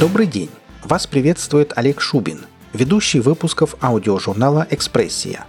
Добрый 0.00 0.28
день! 0.28 0.50
Вас 0.84 1.08
приветствует 1.08 1.72
Олег 1.74 2.00
Шубин, 2.00 2.46
ведущий 2.72 3.18
выпусков 3.18 3.74
аудиожурнала 3.82 4.64
«Экспрессия». 4.70 5.44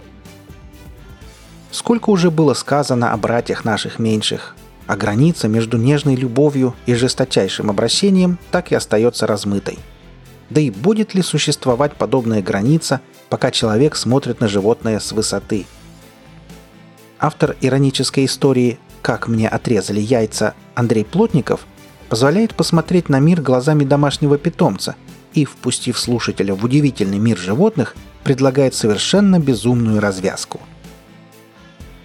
Сколько 1.70 2.10
уже 2.10 2.32
было 2.32 2.54
сказано 2.54 3.12
о 3.12 3.16
братьях 3.16 3.64
наших 3.64 4.00
меньших, 4.00 4.56
а 4.88 4.96
граница 4.96 5.46
между 5.46 5.76
нежной 5.76 6.16
любовью 6.16 6.74
и 6.86 6.94
жесточайшим 6.94 7.70
обращением 7.70 8.40
так 8.50 8.72
и 8.72 8.74
остается 8.74 9.28
размытой. 9.28 9.78
Да 10.48 10.60
и 10.60 10.70
будет 10.70 11.14
ли 11.14 11.22
существовать 11.22 11.94
подобная 11.94 12.42
граница, 12.42 13.00
пока 13.28 13.52
человек 13.52 13.94
смотрит 13.94 14.40
на 14.40 14.48
животное 14.48 14.98
с 14.98 15.12
высоты? 15.12 15.64
Автор 17.20 17.54
иронической 17.60 18.24
истории 18.24 18.80
«Как 19.00 19.28
мне 19.28 19.48
отрезали 19.48 20.00
яйца» 20.00 20.54
Андрей 20.74 21.04
Плотников 21.04 21.60
позволяет 22.10 22.54
посмотреть 22.54 23.08
на 23.08 23.20
мир 23.20 23.40
глазами 23.40 23.84
домашнего 23.84 24.36
питомца 24.36 24.96
и, 25.32 25.46
впустив 25.46 25.98
слушателя 25.98 26.54
в 26.54 26.64
удивительный 26.64 27.18
мир 27.18 27.38
животных, 27.38 27.94
предлагает 28.24 28.74
совершенно 28.74 29.38
безумную 29.38 30.00
развязку. 30.00 30.60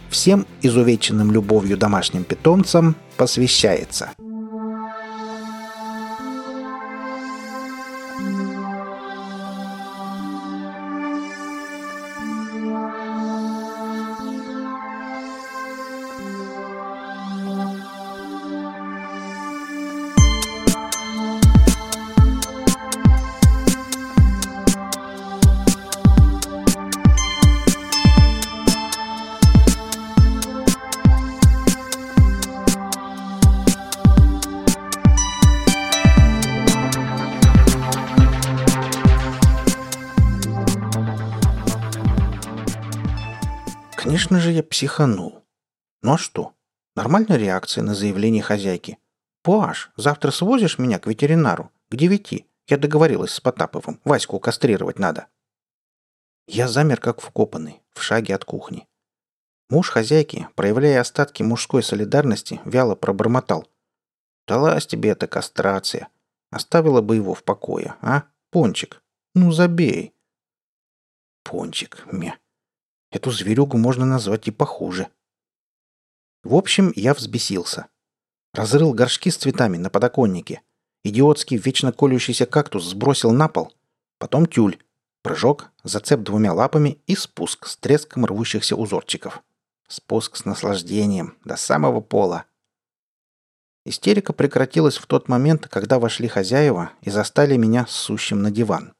Всем 0.10 0.46
изувеченным 0.62 1.32
любовью 1.32 1.76
домашним 1.76 2.24
питомцам 2.24 2.96
посвящается– 3.18 4.12
же, 44.46 44.52
я 44.52 44.64
психанул. 44.64 45.44
Ну 46.02 46.14
а 46.14 46.18
что? 46.18 46.54
Нормальная 46.96 47.38
реакция 47.38 47.84
на 47.84 47.94
заявление 47.94 48.42
хозяйки. 48.42 48.98
«Паш, 49.46 49.92
завтра 49.96 50.32
свозишь 50.32 50.80
меня 50.80 50.98
к 50.98 51.06
ветеринару? 51.06 51.72
К 51.92 51.96
девяти. 51.96 52.48
Я 52.68 52.80
договорилась 52.80 53.32
с 53.32 53.40
Потаповым. 53.40 54.02
Ваську 54.04 54.40
кастрировать 54.40 54.98
надо». 54.98 55.28
Я 56.48 56.68
замер 56.68 57.00
как 57.00 57.22
вкопанный, 57.22 57.84
в 57.94 58.02
шаге 58.02 58.34
от 58.34 58.44
кухни. 58.44 58.88
Муж 59.70 59.92
хозяйки, 59.92 60.48
проявляя 60.56 61.02
остатки 61.02 61.44
мужской 61.44 61.84
солидарности, 61.84 62.60
вяло 62.66 62.96
пробормотал. 62.96 63.68
«Далась 64.48 64.88
тебе 64.88 65.12
эта 65.12 65.28
кастрация. 65.28 66.08
Оставила 66.50 67.02
бы 67.02 67.16
его 67.16 67.36
в 67.36 67.44
покое, 67.44 67.94
а? 68.02 68.24
Пончик. 68.50 69.04
Ну, 69.36 69.52
забей». 69.52 70.16
Пончик, 71.44 72.04
мя. 72.12 72.36
Эту 73.16 73.32
зверюгу 73.32 73.78
можно 73.78 74.06
назвать 74.06 74.50
и 74.50 74.52
похуже. 74.52 75.08
В 76.44 76.54
общем, 76.54 76.92
я 76.98 77.14
взбесился. 77.14 77.88
Разрыл 78.52 78.94
горшки 78.94 79.32
с 79.32 79.38
цветами 79.38 79.78
на 79.78 79.90
подоконнике. 79.90 80.62
Идиотский, 81.06 81.56
вечно 81.56 81.94
колющийся 81.94 82.46
кактус 82.46 82.84
сбросил 82.84 83.32
на 83.32 83.48
пол. 83.48 83.74
Потом 84.18 84.46
тюль. 84.46 84.84
Прыжок, 85.22 85.72
зацеп 85.86 86.24
двумя 86.24 86.52
лапами 86.52 87.00
и 87.08 87.16
спуск 87.16 87.68
с 87.68 87.78
треском 87.78 88.26
рвущихся 88.26 88.76
узорчиков. 88.76 89.42
Спуск 89.88 90.36
с 90.36 90.44
наслаждением, 90.44 91.38
до 91.46 91.56
самого 91.56 92.02
пола. 92.02 92.44
Истерика 93.86 94.34
прекратилась 94.34 94.98
в 94.98 95.08
тот 95.08 95.30
момент, 95.30 95.70
когда 95.70 96.00
вошли 96.00 96.28
хозяева 96.28 96.92
и 97.00 97.10
застали 97.10 97.56
меня 97.56 97.86
сущим 97.88 98.42
на 98.42 98.52
диван. 98.52 98.94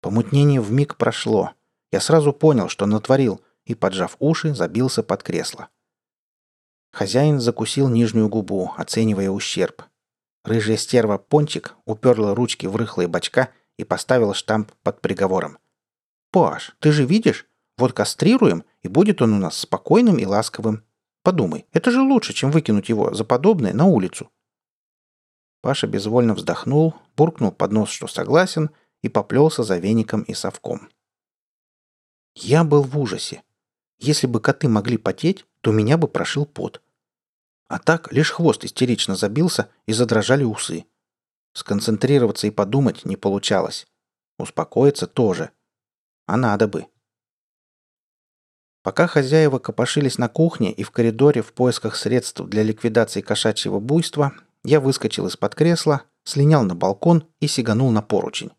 Помутнение 0.00 0.60
вмиг 0.60 0.94
прошло. 0.94 1.54
Я 1.92 2.00
сразу 2.00 2.32
понял, 2.32 2.68
что 2.68 2.86
натворил, 2.86 3.40
и, 3.64 3.74
поджав 3.74 4.16
уши, 4.18 4.54
забился 4.54 5.02
под 5.02 5.22
кресло. 5.22 5.68
Хозяин 6.92 7.40
закусил 7.40 7.88
нижнюю 7.88 8.28
губу, 8.28 8.72
оценивая 8.76 9.30
ущерб. 9.30 9.82
Рыжая 10.44 10.76
стерва 10.76 11.18
Пончик 11.18 11.76
уперла 11.84 12.34
ручки 12.34 12.66
в 12.66 12.76
рыхлые 12.76 13.08
бачка 13.08 13.50
и 13.76 13.84
поставила 13.84 14.34
штамп 14.34 14.72
под 14.82 15.00
приговором. 15.00 15.58
«Паш, 16.32 16.76
ты 16.80 16.92
же 16.92 17.04
видишь? 17.04 17.46
Вот 17.76 17.92
кастрируем, 17.92 18.64
и 18.82 18.88
будет 18.88 19.22
он 19.22 19.32
у 19.34 19.38
нас 19.38 19.58
спокойным 19.58 20.16
и 20.18 20.26
ласковым. 20.26 20.84
Подумай, 21.22 21.66
это 21.72 21.90
же 21.90 22.00
лучше, 22.00 22.32
чем 22.32 22.50
выкинуть 22.50 22.88
его 22.88 23.12
за 23.14 23.24
подобное 23.24 23.74
на 23.74 23.86
улицу». 23.86 24.30
Паша 25.60 25.86
безвольно 25.86 26.34
вздохнул, 26.34 26.94
буркнул 27.16 27.52
под 27.52 27.72
нос, 27.72 27.90
что 27.90 28.06
согласен, 28.06 28.70
и 29.02 29.08
поплелся 29.08 29.62
за 29.62 29.78
веником 29.78 30.22
и 30.22 30.34
совком. 30.34 30.88
Я 32.42 32.64
был 32.64 32.82
в 32.82 32.98
ужасе. 32.98 33.42
Если 33.98 34.26
бы 34.26 34.40
коты 34.40 34.66
могли 34.66 34.96
потеть, 34.96 35.44
то 35.60 35.72
меня 35.72 35.98
бы 35.98 36.08
прошил 36.08 36.46
пот. 36.46 36.80
А 37.68 37.78
так 37.78 38.10
лишь 38.12 38.30
хвост 38.30 38.64
истерично 38.64 39.14
забился 39.14 39.68
и 39.84 39.92
задрожали 39.92 40.42
усы. 40.42 40.86
Сконцентрироваться 41.52 42.46
и 42.46 42.50
подумать 42.50 43.04
не 43.04 43.16
получалось. 43.16 43.86
Успокоиться 44.38 45.06
тоже. 45.06 45.50
А 46.26 46.38
надо 46.38 46.66
бы. 46.66 46.86
Пока 48.82 49.06
хозяева 49.06 49.58
копошились 49.58 50.16
на 50.16 50.30
кухне 50.30 50.72
и 50.72 50.82
в 50.82 50.90
коридоре 50.90 51.42
в 51.42 51.52
поисках 51.52 51.94
средств 51.94 52.40
для 52.40 52.62
ликвидации 52.62 53.20
кошачьего 53.20 53.80
буйства, 53.80 54.32
я 54.64 54.80
выскочил 54.80 55.26
из-под 55.26 55.54
кресла, 55.54 56.04
слинял 56.24 56.62
на 56.62 56.74
балкон 56.74 57.28
и 57.40 57.46
сиганул 57.46 57.90
на 57.90 58.00
поручень. 58.00 58.52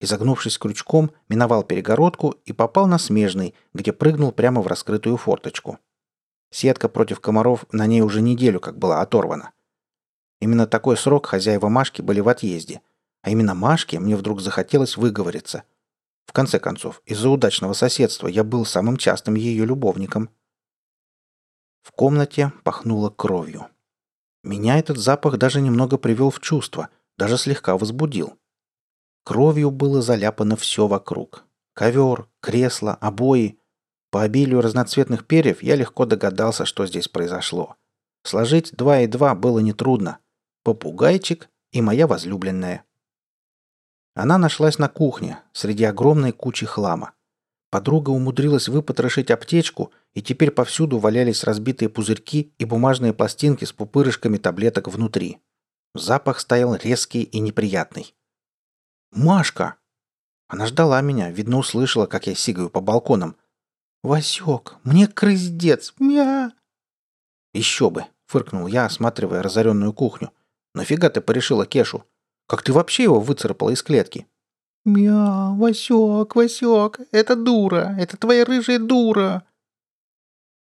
Изогнувшись 0.00 0.58
крючком, 0.58 1.12
миновал 1.28 1.62
перегородку 1.62 2.34
и 2.44 2.52
попал 2.52 2.86
на 2.86 2.98
смежный, 2.98 3.54
где 3.72 3.92
прыгнул 3.92 4.32
прямо 4.32 4.60
в 4.60 4.66
раскрытую 4.66 5.16
форточку. 5.16 5.78
Сетка 6.50 6.88
против 6.88 7.20
комаров 7.20 7.64
на 7.72 7.86
ней 7.86 8.00
уже 8.00 8.20
неделю 8.20 8.60
как 8.60 8.78
была 8.78 9.00
оторвана. 9.00 9.52
Именно 10.40 10.66
такой 10.66 10.96
срок 10.96 11.26
хозяева 11.26 11.68
Машки 11.68 12.02
были 12.02 12.20
в 12.20 12.28
отъезде. 12.28 12.80
А 13.22 13.30
именно 13.30 13.54
Машке 13.54 13.98
мне 13.98 14.16
вдруг 14.16 14.40
захотелось 14.40 14.96
выговориться. 14.96 15.62
В 16.26 16.32
конце 16.32 16.58
концов, 16.58 17.02
из-за 17.06 17.30
удачного 17.30 17.72
соседства 17.72 18.28
я 18.28 18.44
был 18.44 18.66
самым 18.66 18.98
частым 18.98 19.34
ее 19.34 19.64
любовником. 19.64 20.28
В 21.82 21.92
комнате 21.92 22.52
пахнуло 22.62 23.10
кровью. 23.10 23.68
Меня 24.42 24.78
этот 24.78 24.98
запах 24.98 25.38
даже 25.38 25.60
немного 25.60 25.96
привел 25.96 26.30
в 26.30 26.40
чувство, 26.40 26.90
даже 27.16 27.38
слегка 27.38 27.76
возбудил. 27.78 28.38
Кровью 29.24 29.70
было 29.70 30.02
заляпано 30.02 30.54
все 30.54 30.86
вокруг. 30.86 31.46
Ковер, 31.72 32.28
кресло, 32.40 32.92
обои. 33.00 33.58
По 34.10 34.22
обилию 34.22 34.60
разноцветных 34.60 35.26
перьев 35.26 35.62
я 35.62 35.76
легко 35.76 36.04
догадался, 36.04 36.66
что 36.66 36.86
здесь 36.86 37.08
произошло. 37.08 37.76
Сложить 38.22 38.72
два 38.76 39.00
и 39.00 39.06
два 39.06 39.34
было 39.34 39.60
нетрудно. 39.60 40.18
Попугайчик 40.62 41.48
и 41.72 41.80
моя 41.80 42.06
возлюбленная. 42.06 42.84
Она 44.14 44.38
нашлась 44.38 44.78
на 44.78 44.88
кухне, 44.88 45.40
среди 45.52 45.84
огромной 45.84 46.32
кучи 46.32 46.66
хлама. 46.66 47.14
Подруга 47.70 48.10
умудрилась 48.10 48.68
выпотрошить 48.68 49.30
аптечку, 49.32 49.90
и 50.12 50.22
теперь 50.22 50.52
повсюду 50.52 50.98
валялись 50.98 51.42
разбитые 51.42 51.88
пузырьки 51.88 52.52
и 52.58 52.64
бумажные 52.64 53.12
пластинки 53.12 53.64
с 53.64 53.72
пупырышками 53.72 54.36
таблеток 54.36 54.86
внутри. 54.86 55.38
Запах 55.94 56.38
стоял 56.38 56.76
резкий 56.76 57.22
и 57.22 57.40
неприятный. 57.40 58.14
«Машка!» 59.14 59.76
Она 60.48 60.66
ждала 60.66 61.00
меня, 61.00 61.30
видно, 61.30 61.58
услышала, 61.58 62.06
как 62.06 62.26
я 62.26 62.34
сигаю 62.34 62.68
по 62.68 62.80
балконам. 62.80 63.36
«Васек, 64.02 64.76
мне 64.82 65.06
крыздец! 65.06 65.94
Мя!» 65.98 66.52
«Еще 67.54 67.90
бы!»— 67.90 68.04
фыркнул 68.26 68.66
я, 68.66 68.84
осматривая 68.84 69.42
разоренную 69.42 69.92
кухню. 69.92 70.30
«Нафига 70.74 71.08
ты 71.08 71.20
порешила 71.20 71.64
Кешу? 71.64 72.04
Как 72.46 72.62
ты 72.62 72.72
вообще 72.72 73.04
его 73.04 73.20
выцарапала 73.20 73.70
из 73.70 73.82
клетки?» 73.82 74.26
«Мя, 74.84 75.54
Васек, 75.56 76.36
Васек, 76.36 77.00
это 77.10 77.36
дура, 77.36 77.96
это 77.98 78.18
твоя 78.18 78.44
рыжая 78.44 78.78
дура!» 78.78 79.44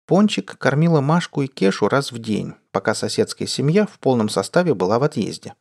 Пончик 0.06 0.58
кормила 0.58 1.00
Машку 1.00 1.42
и 1.42 1.46
Кешу 1.46 1.88
раз 1.88 2.10
в 2.10 2.18
день, 2.18 2.54
пока 2.72 2.94
соседская 2.94 3.46
семья 3.46 3.86
в 3.86 3.98
полном 4.00 4.28
составе 4.28 4.74
была 4.74 4.98
в 4.98 5.04
отъезде. 5.04 5.54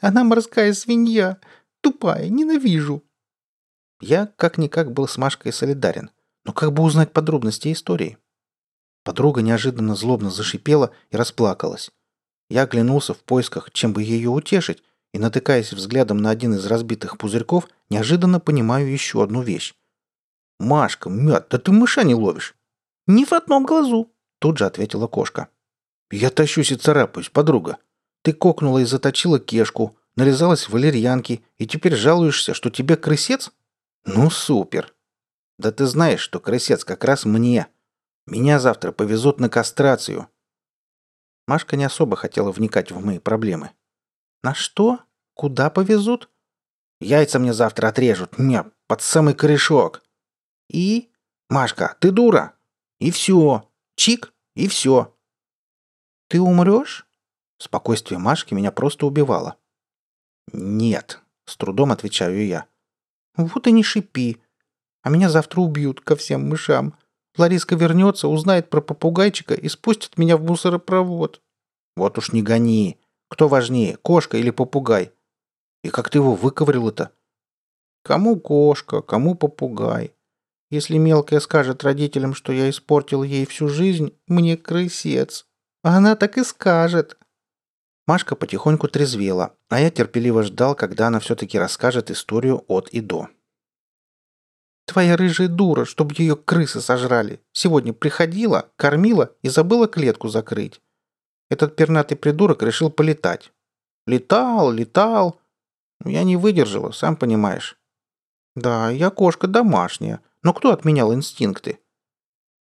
«Она 0.00 0.24
морская 0.24 0.74
свинья, 0.74 1.38
Тупая, 1.80 2.28
ненавижу!» 2.28 3.02
Я 4.00 4.26
как-никак 4.26 4.92
был 4.92 5.08
с 5.08 5.18
Машкой 5.18 5.52
солидарен, 5.52 6.10
но 6.44 6.52
как 6.52 6.72
бы 6.72 6.82
узнать 6.82 7.12
подробности 7.12 7.72
истории? 7.72 8.16
Подруга 9.04 9.42
неожиданно 9.42 9.96
злобно 9.96 10.30
зашипела 10.30 10.92
и 11.10 11.16
расплакалась. 11.16 11.90
Я 12.48 12.62
оглянулся 12.62 13.14
в 13.14 13.18
поисках, 13.18 13.70
чем 13.72 13.92
бы 13.92 14.02
ее 14.02 14.30
утешить, 14.30 14.82
и 15.12 15.18
натыкаясь 15.18 15.72
взглядом 15.72 16.18
на 16.18 16.30
один 16.30 16.54
из 16.54 16.66
разбитых 16.66 17.18
пузырьков, 17.18 17.68
неожиданно 17.90 18.40
понимаю 18.40 18.90
еще 18.90 19.22
одну 19.22 19.42
вещь. 19.42 19.74
«Машка, 20.60 21.08
мят, 21.08 21.48
да 21.50 21.58
ты 21.58 21.72
мыша 21.72 22.04
не 22.04 22.14
ловишь!» 22.14 22.54
«Ни 23.06 23.24
в 23.24 23.32
одном 23.32 23.64
глазу!»— 23.64 24.12
тут 24.38 24.58
же 24.58 24.66
ответила 24.66 25.06
кошка. 25.06 25.48
«Я 26.10 26.30
тащусь 26.30 26.72
и 26.72 26.76
царапаюсь, 26.76 27.30
подруга. 27.30 27.78
Ты 28.22 28.32
кокнула 28.32 28.78
и 28.78 28.84
заточила 28.84 29.38
кешку, 29.38 29.97
нарезалась 30.18 30.68
валерьянки, 30.68 31.44
и 31.58 31.66
теперь 31.66 31.94
жалуешься, 31.94 32.52
что 32.52 32.70
тебе 32.70 32.96
крысец? 32.96 33.52
Ну, 34.04 34.30
супер! 34.30 34.92
Да 35.58 35.70
ты 35.70 35.86
знаешь, 35.86 36.20
что 36.20 36.40
крысец 36.40 36.84
как 36.84 37.04
раз 37.04 37.24
мне. 37.24 37.68
Меня 38.26 38.58
завтра 38.58 38.90
повезут 38.90 39.38
на 39.38 39.48
кастрацию». 39.48 40.28
Машка 41.46 41.76
не 41.76 41.84
особо 41.84 42.16
хотела 42.16 42.50
вникать 42.50 42.90
в 42.90 43.02
мои 43.02 43.20
проблемы. 43.20 43.70
«На 44.42 44.54
что? 44.54 44.98
Куда 45.34 45.70
повезут?» 45.70 46.28
«Яйца 47.00 47.38
мне 47.38 47.52
завтра 47.52 47.88
отрежут, 47.88 48.38
не, 48.38 48.64
под 48.88 49.00
самый 49.00 49.34
корешок». 49.34 50.02
«И?» 50.68 51.12
«Машка, 51.48 51.96
ты 52.00 52.10
дура!» 52.10 52.54
«И 52.98 53.12
все. 53.12 53.70
Чик, 53.94 54.34
и 54.56 54.66
все». 54.66 55.16
«Ты 56.28 56.40
умрешь?» 56.40 57.06
Спокойствие 57.58 58.18
Машки 58.18 58.52
меня 58.52 58.72
просто 58.72 59.06
убивало. 59.06 59.56
«Нет»,— 60.52 61.20
с 61.44 61.56
трудом 61.56 61.92
отвечаю 61.92 62.46
я. 62.46 62.66
«Вот 63.36 63.66
и 63.66 63.72
не 63.72 63.82
шипи. 63.82 64.38
А 65.02 65.10
меня 65.10 65.30
завтра 65.30 65.60
убьют 65.60 66.00
ко 66.00 66.16
всем 66.16 66.48
мышам. 66.48 66.94
Лариска 67.36 67.76
вернется, 67.76 68.28
узнает 68.28 68.68
про 68.68 68.80
попугайчика 68.80 69.54
и 69.54 69.68
спустит 69.68 70.18
меня 70.18 70.36
в 70.36 70.42
мусоропровод». 70.42 71.42
«Вот 71.96 72.18
уж 72.18 72.32
не 72.32 72.42
гони. 72.42 72.98
Кто 73.28 73.48
важнее, 73.48 73.96
кошка 73.96 74.38
или 74.38 74.50
попугай? 74.50 75.12
И 75.82 75.90
как 75.90 76.10
ты 76.10 76.18
его 76.18 76.34
выковырил-то?» 76.34 77.10
«Кому 78.02 78.38
кошка, 78.38 79.02
кому 79.02 79.34
попугай. 79.34 80.14
Если 80.70 80.98
мелкая 80.98 81.40
скажет 81.40 81.82
родителям, 81.82 82.34
что 82.34 82.52
я 82.52 82.68
испортил 82.68 83.22
ей 83.22 83.46
всю 83.46 83.68
жизнь, 83.68 84.14
мне 84.26 84.56
крысец. 84.56 85.46
А 85.82 85.96
она 85.96 86.16
так 86.16 86.36
и 86.36 86.44
скажет. 86.44 87.18
Машка 88.06 88.36
потихоньку 88.36 88.88
трезвела, 88.88 89.54
а 89.68 89.80
я 89.80 89.90
терпеливо 89.90 90.42
ждал, 90.42 90.74
когда 90.74 91.08
она 91.08 91.20
все-таки 91.20 91.58
расскажет 91.58 92.10
историю 92.10 92.64
от 92.68 92.88
и 92.88 93.00
до. 93.00 93.28
Твоя 94.86 95.18
рыжая 95.18 95.48
дура, 95.48 95.84
чтобы 95.84 96.14
ее 96.16 96.34
крысы 96.34 96.80
сожрали. 96.80 97.42
Сегодня 97.52 97.92
приходила, 97.92 98.70
кормила 98.76 99.34
и 99.42 99.50
забыла 99.50 99.86
клетку 99.86 100.28
закрыть. 100.28 100.80
Этот 101.50 101.76
пернатый 101.76 102.16
придурок 102.16 102.62
решил 102.62 102.90
полетать. 102.90 103.52
Летал, 104.06 104.72
летал. 104.72 105.38
Я 106.04 106.24
не 106.24 106.38
выдержала, 106.38 106.92
сам 106.92 107.16
понимаешь. 107.16 107.78
Да, 108.56 108.88
я 108.88 109.10
кошка 109.10 109.46
домашняя, 109.46 110.20
но 110.42 110.54
кто 110.54 110.72
отменял 110.72 111.12
инстинкты? 111.12 111.78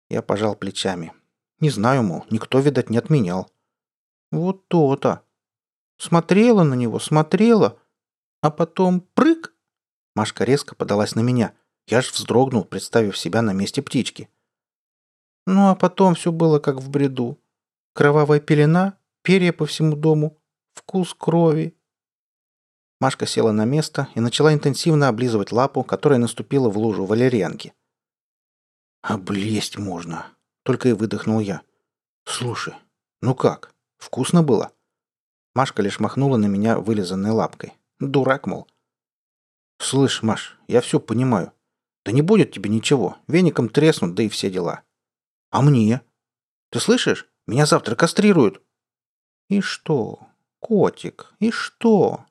Я 0.10 0.22
пожал 0.22 0.56
плечами. 0.56 1.12
Не 1.60 1.70
знаю, 1.70 2.04
мол, 2.04 2.26
никто, 2.30 2.60
видать, 2.60 2.90
не 2.90 2.98
отменял. 2.98 3.52
Вот 4.32 4.68
то-то. 4.70 5.25
Смотрела 5.98 6.64
на 6.64 6.74
него, 6.74 7.00
смотрела, 7.00 7.80
а 8.42 8.52
потом 8.52 9.02
прыг. 9.02 9.54
Машка 10.16 10.44
резко 10.44 10.76
подалась 10.76 11.16
на 11.16 11.22
меня. 11.22 11.54
Я 11.88 12.02
ж 12.02 12.12
вздрогнул, 12.12 12.64
представив 12.64 13.18
себя 13.18 13.42
на 13.42 13.54
месте 13.54 13.82
птички. 13.82 14.30
Ну 15.46 15.70
а 15.70 15.76
потом 15.76 16.16
все 16.16 16.32
было 16.32 16.60
как 16.60 16.78
в 16.78 16.90
бреду. 16.90 17.40
Кровавая 17.94 18.40
пелена, 18.40 18.98
перья 19.22 19.54
по 19.54 19.66
всему 19.66 19.96
дому, 19.96 20.42
вкус 20.74 21.14
крови. 21.14 21.78
Машка 23.00 23.26
села 23.26 23.52
на 23.52 23.66
место 23.66 24.08
и 24.16 24.20
начала 24.20 24.54
интенсивно 24.54 25.10
облизывать 25.10 25.52
лапу, 25.52 25.84
которая 25.84 26.20
наступила 26.20 26.70
в 26.70 26.78
лужу 26.78 27.06
валерьянки. 27.06 27.74
«Облезть 29.02 29.78
можно!»— 29.78 30.26
только 30.64 30.90
и 30.90 30.94
выдохнул 30.94 31.40
я. 31.40 31.62
«Слушай, 32.26 32.74
ну 33.22 33.36
как, 33.36 33.76
вкусно 33.98 34.42
было?» 34.42 34.72
Машка 35.56 35.82
лишь 35.82 36.00
махнула 36.00 36.38
на 36.38 36.48
меня 36.48 36.78
вылизанной 36.78 37.32
лапкой. 37.32 37.74
«Дурак, 38.00 38.46
мол». 38.46 38.68
«Слышь, 39.80 40.22
Маш, 40.22 40.60
я 40.68 40.82
все 40.82 41.00
понимаю. 41.00 41.54
Да 42.04 42.12
не 42.12 42.22
будет 42.22 42.52
тебе 42.52 42.70
ничего. 42.70 43.18
Веником 43.28 43.70
треснут, 43.70 44.14
да 44.16 44.24
и 44.24 44.30
все 44.30 44.52
дела». 44.52 44.84
«А 45.52 45.62
мне?» 45.62 46.02
«Ты 46.72 46.80
слышишь? 46.82 47.28
Меня 47.48 47.66
завтра 47.66 47.96
кастрируют». 47.96 48.62
«И 49.50 49.62
что? 49.62 50.28
Котик, 50.60 51.34
и 51.40 51.52
что?» 51.52 52.26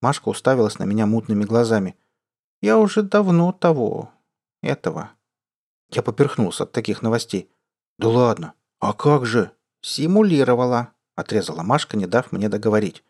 Машка 0.00 0.30
уставилась 0.30 0.78
на 0.78 0.84
меня 0.84 1.06
мутными 1.06 1.44
глазами. 1.44 1.96
«Я 2.62 2.78
уже 2.78 3.02
давно 3.02 3.52
того... 3.52 4.10
этого...» 4.62 5.10
Я 5.90 6.02
поперхнулся 6.02 6.64
от 6.64 6.72
таких 6.72 7.02
новостей. 7.02 7.50
«Да 7.98 8.08
ладно! 8.08 8.54
А 8.80 8.94
как 8.94 9.26
же?» 9.26 9.52
«Симулировала»,— 9.82 10.94
отрезала 11.22 11.62
Машка, 11.62 11.96
не 11.96 12.06
дав 12.06 12.30
мне 12.30 12.48
договорить. 12.48 13.02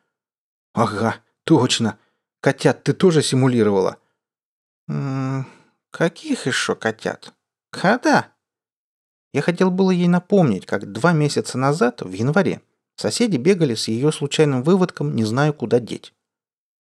«Ага, 0.73 1.17
точно! 1.45 1.99
Котят 2.41 2.85
ты 2.85 2.93
тоже 2.93 3.23
симулировала?» 3.23 3.99
«М 4.89 5.41
-м, 5.41 5.45
каких 5.91 6.47
еще 6.47 6.75
котят? 6.75 7.35
Когда?» 7.71 8.33
Я 9.33 9.43
хотел 9.43 9.71
было 9.71 9.91
ей 9.91 10.09
напомнить, 10.09 10.67
как 10.67 10.93
два 10.93 11.13
месяца 11.13 11.59
назад, 11.59 12.03
в 12.03 12.13
январе, 12.13 12.63
соседи 12.97 13.37
бегали 13.39 13.75
с 13.75 13.89
ее 13.89 14.13
случайным 14.13 14.63
выводком, 14.63 15.15
не 15.15 15.25
знаю, 15.25 15.55
куда 15.55 15.81
деть. 15.81 16.15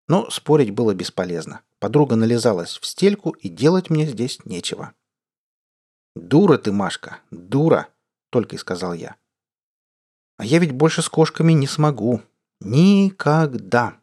Но 0.07 0.29
спорить 0.29 0.71
было 0.71 0.93
бесполезно. 0.93 1.61
Подруга 1.79 2.15
нализалась 2.15 2.77
в 2.77 2.85
стельку, 2.85 3.31
и 3.31 3.49
делать 3.49 3.89
мне 3.89 4.05
здесь 4.05 4.45
нечего. 4.45 4.93
«Дура 6.15 6.57
ты, 6.57 6.71
Машка, 6.71 7.19
дура!»— 7.31 7.89
только 8.29 8.55
и 8.55 8.59
сказал 8.59 8.93
я. 8.93 9.15
«А 10.37 10.45
я 10.45 10.59
ведь 10.59 10.73
больше 10.73 11.01
с 11.01 11.09
кошками 11.09 11.53
не 11.53 11.67
смогу. 11.67 12.21
Никогда!» 12.59 13.99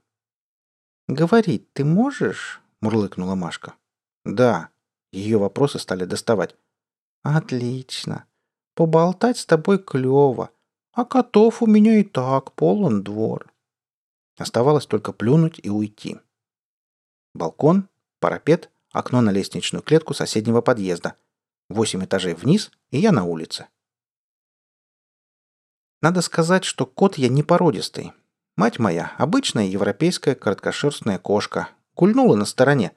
«Говорить 1.08 1.72
ты 1.72 1.84
можешь?»— 1.84 2.60
мурлыкнула 2.80 3.34
Машка. 3.34 3.74
«Да». 4.24 4.70
Ее 5.12 5.36
вопросы 5.36 5.78
стали 5.78 6.06
доставать. 6.06 6.56
«Отлично. 7.22 8.24
Поболтать 8.74 9.36
с 9.36 9.44
тобой 9.44 9.78
клево. 9.78 10.50
А 10.92 11.06
котов 11.06 11.62
у 11.62 11.66
меня 11.66 11.98
и 11.98 12.02
так 12.02 12.52
полон 12.52 13.02
двор. 13.02 13.50
Оставалось 14.36 14.86
только 14.86 15.12
плюнуть 15.12 15.58
и 15.62 15.70
уйти. 15.70 16.18
Балкон, 17.34 17.88
парапет, 18.20 18.70
окно 18.90 19.22
на 19.22 19.30
лестничную 19.30 19.82
клетку 19.82 20.12
соседнего 20.12 20.60
подъезда. 20.60 21.16
Восемь 21.70 22.04
этажей 22.04 22.34
вниз, 22.34 22.70
и 22.90 22.98
я 22.98 23.10
на 23.10 23.24
улице. 23.24 23.68
Надо 26.02 26.20
сказать, 26.20 26.64
что 26.64 26.84
кот 26.84 27.16
я 27.16 27.28
не 27.28 27.44
породистый. 27.44 28.12
Мать 28.56 28.80
моя– 28.80 29.12
обычная 29.18 29.66
европейская 29.66 30.34
короткошерстная 30.34 31.18
кошка. 31.18 31.68
Гульнула 31.94 32.34
на 32.34 32.44
стороне. 32.44 32.92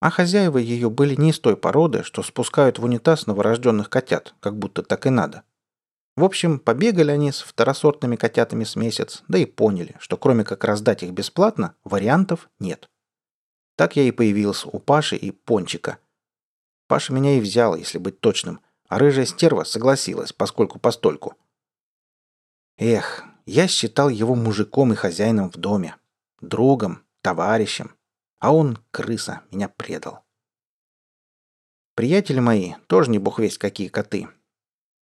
А 0.00 0.10
хозяева 0.10 0.58
ее 0.58 0.90
были 0.90 1.14
не 1.14 1.30
из 1.30 1.40
той 1.40 1.56
породы, 1.56 2.02
что 2.02 2.22
спускают 2.22 2.78
в 2.78 2.84
унитаз 2.84 3.26
новорожденных 3.26 3.88
котят, 3.88 4.34
как 4.40 4.58
будто 4.58 4.82
так 4.82 5.06
и 5.06 5.10
надо. 5.10 5.44
В 6.14 6.24
общем, 6.24 6.58
побегали 6.58 7.10
они 7.10 7.32
с 7.32 7.40
второсортными 7.40 8.16
котятами 8.16 8.64
с 8.64 8.76
месяц, 8.76 9.22
да 9.28 9.38
и 9.38 9.46
поняли, 9.46 9.96
что 9.98 10.18
кроме 10.18 10.44
как 10.44 10.64
раздать 10.64 11.02
их 11.02 11.12
бесплатно, 11.12 11.74
вариантов 11.84 12.50
нет. 12.58 12.90
Так 13.76 13.96
я 13.96 14.02
и 14.02 14.10
появился 14.10 14.68
у 14.68 14.78
Паши 14.78 15.16
и 15.16 15.30
Пончика. 15.30 15.98
Паша 16.86 17.14
меня 17.14 17.38
и 17.38 17.40
взял, 17.40 17.74
если 17.76 17.96
быть 17.96 18.20
точным, 18.20 18.60
а 18.88 18.98
рыжая 18.98 19.24
стерва 19.24 19.64
согласилась, 19.64 20.34
поскольку 20.34 20.78
постольку. 20.78 21.34
Эх, 22.78 23.24
я 23.46 23.68
считал 23.68 24.08
его 24.08 24.34
мужиком 24.34 24.92
и 24.92 24.96
хозяином 24.96 25.50
в 25.50 25.56
доме. 25.56 25.96
Другом, 26.40 27.02
товарищем. 27.20 27.94
А 28.38 28.52
он, 28.52 28.78
крыса, 28.90 29.42
меня 29.50 29.68
предал. 29.68 30.24
Приятели 31.94 32.40
мои, 32.40 32.74
тоже 32.86 33.10
не 33.10 33.18
бог 33.18 33.38
весть 33.38 33.58
какие 33.58 33.88
коты. 33.88 34.28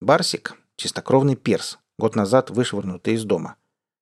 Барсик, 0.00 0.58
чистокровный 0.76 1.36
перс, 1.36 1.78
год 1.98 2.16
назад 2.16 2.50
вышвырнутый 2.50 3.14
из 3.14 3.24
дома. 3.24 3.56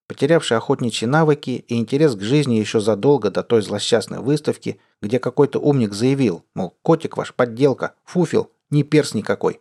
Потерявший 0.08 0.56
охотничьи 0.56 1.06
навыки 1.06 1.64
и 1.68 1.76
интерес 1.76 2.16
к 2.16 2.20
жизни 2.22 2.54
еще 2.54 2.80
задолго 2.80 3.30
до 3.30 3.44
той 3.44 3.62
злосчастной 3.62 4.18
выставки, 4.18 4.80
где 5.00 5.20
какой-то 5.20 5.60
умник 5.60 5.92
заявил, 5.92 6.44
мол, 6.54 6.76
котик 6.82 7.16
ваш 7.16 7.34
подделка, 7.34 7.94
фуфел, 8.04 8.50
не 8.70 8.82
перс 8.82 9.14
никакой. 9.14 9.60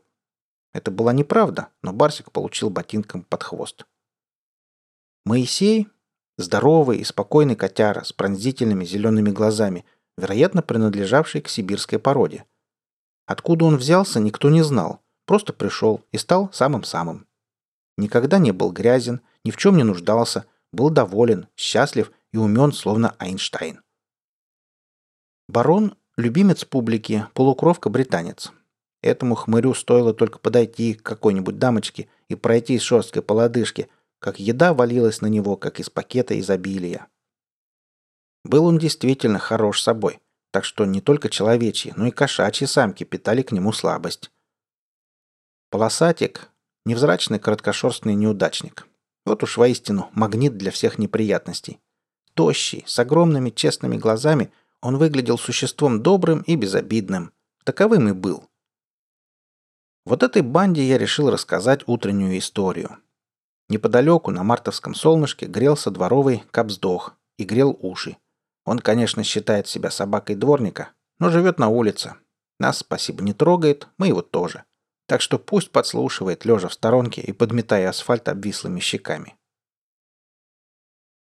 Это 0.73 0.91
была 0.91 1.13
неправда, 1.13 1.69
но 1.81 1.93
Барсик 1.93 2.31
получил 2.31 2.69
ботинком 2.69 3.23
под 3.23 3.43
хвост. 3.43 3.85
Моисей– 5.25 5.87
здоровый 6.37 6.99
и 6.99 7.03
спокойный 7.03 7.55
котяра 7.55 8.03
с 8.03 8.13
пронзительными 8.13 8.85
зелеными 8.85 9.31
глазами, 9.31 9.85
вероятно, 10.17 10.61
принадлежавший 10.61 11.41
к 11.41 11.49
сибирской 11.49 11.99
породе. 11.99 12.45
Откуда 13.25 13.65
он 13.65 13.77
взялся, 13.77 14.19
никто 14.19 14.49
не 14.49 14.63
знал– 14.63 15.01
Просто 15.29 15.53
пришел 15.53 16.03
и 16.11 16.17
стал 16.17 16.51
самым-самым. 16.51 17.27
Никогда 17.97 18.39
не 18.39 18.51
был 18.51 18.71
грязен, 18.71 19.21
ни 19.43 19.51
в 19.51 19.57
чем 19.57 19.77
не 19.77 19.83
нуждался, 19.83 20.45
был 20.73 20.89
доволен, 20.89 21.47
счастлив 21.55 22.11
и 22.31 22.37
умен, 22.37 22.71
словно 22.71 23.15
Эйнштейн. 23.19 23.83
Барон– 25.47 25.95
любимец 26.17 26.65
публики, 26.65 27.27
полукровка-британец. 27.35 28.51
Этому 29.01 29.35
хмырю 29.35 29.73
стоило 29.73 30.13
только 30.13 30.39
подойти 30.39 30.93
к 30.93 31.03
какой-нибудь 31.03 31.57
дамочке 31.57 32.09
и 32.27 32.35
пройти 32.35 32.77
шерсткой 32.77 33.21
по 33.21 33.33
лодыжке, 33.33 33.87
как 34.19 34.39
еда 34.39 34.73
валилась 34.73 35.21
на 35.21 35.27
него, 35.27 35.55
как 35.55 35.79
из 35.79 35.89
пакета 35.89 36.37
изобилия. 36.39 37.07
Был 38.43 38.65
он 38.65 38.77
действительно 38.77 39.39
хорош 39.39 39.81
собой, 39.81 40.19
так 40.51 40.65
что 40.65 40.85
не 40.85 41.01
только 41.01 41.29
человечьи, 41.29 41.93
но 41.95 42.07
и 42.07 42.11
кошачьи 42.11 42.67
самки 42.67 43.03
питали 43.03 43.41
к 43.41 43.51
нему 43.51 43.71
слабость. 43.71 44.31
Полосатик– 45.69 46.49
невзрачный 46.85 47.39
короткошерстный 47.39 48.15
неудачник. 48.15 48.87
Вот 49.25 49.43
уж 49.43 49.57
воистину 49.57 50.09
магнит 50.13 50.57
для 50.57 50.71
всех 50.71 50.97
неприятностей. 50.97 51.79
Тощий, 52.33 52.83
с 52.87 52.97
огромными 52.99 53.49
честными 53.49 53.97
глазами, 53.97 54.51
он 54.81 54.97
выглядел 54.97 55.37
существом 55.37 56.01
добрым 56.01 56.41
и 56.41 56.55
безобидным. 56.55 57.31
Таковым 57.63 58.09
и 58.09 58.13
был. 58.13 58.49
Вот 60.09 60.23
этой 60.23 60.41
банде 60.41 60.81
я 60.81 60.97
решил 60.97 61.29
рассказать 61.29 61.83
утреннюю 61.85 62.39
историю. 62.39 62.97
Неподалеку 63.67 64.31
на 64.31 64.41
мартовском 64.41 64.95
солнышке 64.95 65.45
грелся 65.45 65.91
дворовый 65.91 66.43
капсдох 66.49 67.13
и 67.37 67.43
грел 67.43 67.77
уши. 67.79 68.17
Он, 68.65 68.79
конечно, 68.79 69.23
считает 69.23 69.67
себя 69.67 69.91
собакой 69.91 70.35
дворника, 70.35 70.89
но 71.19 71.29
живет 71.29 71.59
на 71.59 71.67
улице. 71.67 72.15
Нас, 72.59 72.79
спасибо, 72.79 73.23
не 73.23 73.33
трогает, 73.33 73.87
мы 73.99 74.07
его 74.07 74.23
тоже. 74.23 74.63
Так 75.05 75.21
что 75.21 75.37
пусть 75.37 75.69
подслушивает, 75.69 76.43
лежа 76.43 76.69
в 76.69 76.73
сторонке 76.73 77.21
и 77.21 77.31
подметая 77.31 77.87
асфальт 77.87 78.29
обвислыми 78.29 78.79
щеками. 78.79 79.37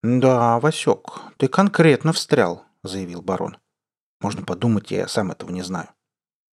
«Да, 0.01 0.59
Васек, 0.59 1.21
ты 1.37 1.47
конкретно 1.47 2.11
встрял»,— 2.11 2.65
заявил 2.83 3.21
барон. 3.21 3.57
«Можно 4.19 4.41
подумать, 4.41 4.89
я 4.89 5.07
сам 5.07 5.29
этого 5.29 5.51
не 5.51 5.61
знаю». 5.61 5.89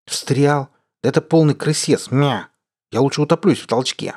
«Встрял? 0.04 0.68
Это 1.02 1.23
полный 1.23 1.54
крысец, 1.54 2.11
мя! 2.11 2.50
Я 2.90 3.00
лучше 3.00 3.23
утоплюсь 3.23 3.61
в 3.61 3.66
толчке!» 3.66 4.16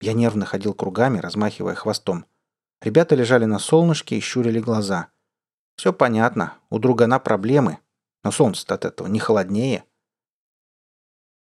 Я 0.00 0.12
нервно 0.12 0.46
ходил 0.46 0.74
кругами, 0.74 1.18
размахивая 1.18 1.74
хвостом. 1.74 2.26
Ребята 2.80 3.14
лежали 3.14 3.46
на 3.46 3.58
солнышке 3.58 4.16
и 4.16 4.20
щурили 4.20 4.60
глаза. 4.60 5.08
Все 5.76 5.92
понятно, 5.92 6.58
у 6.70 6.78
другана 6.78 7.18
проблемы, 7.18 7.78
но 8.22 8.30
солнце 8.30 8.74
от 8.74 8.84
этого 8.84 9.08
не 9.08 9.18
холоднее. 9.18 9.84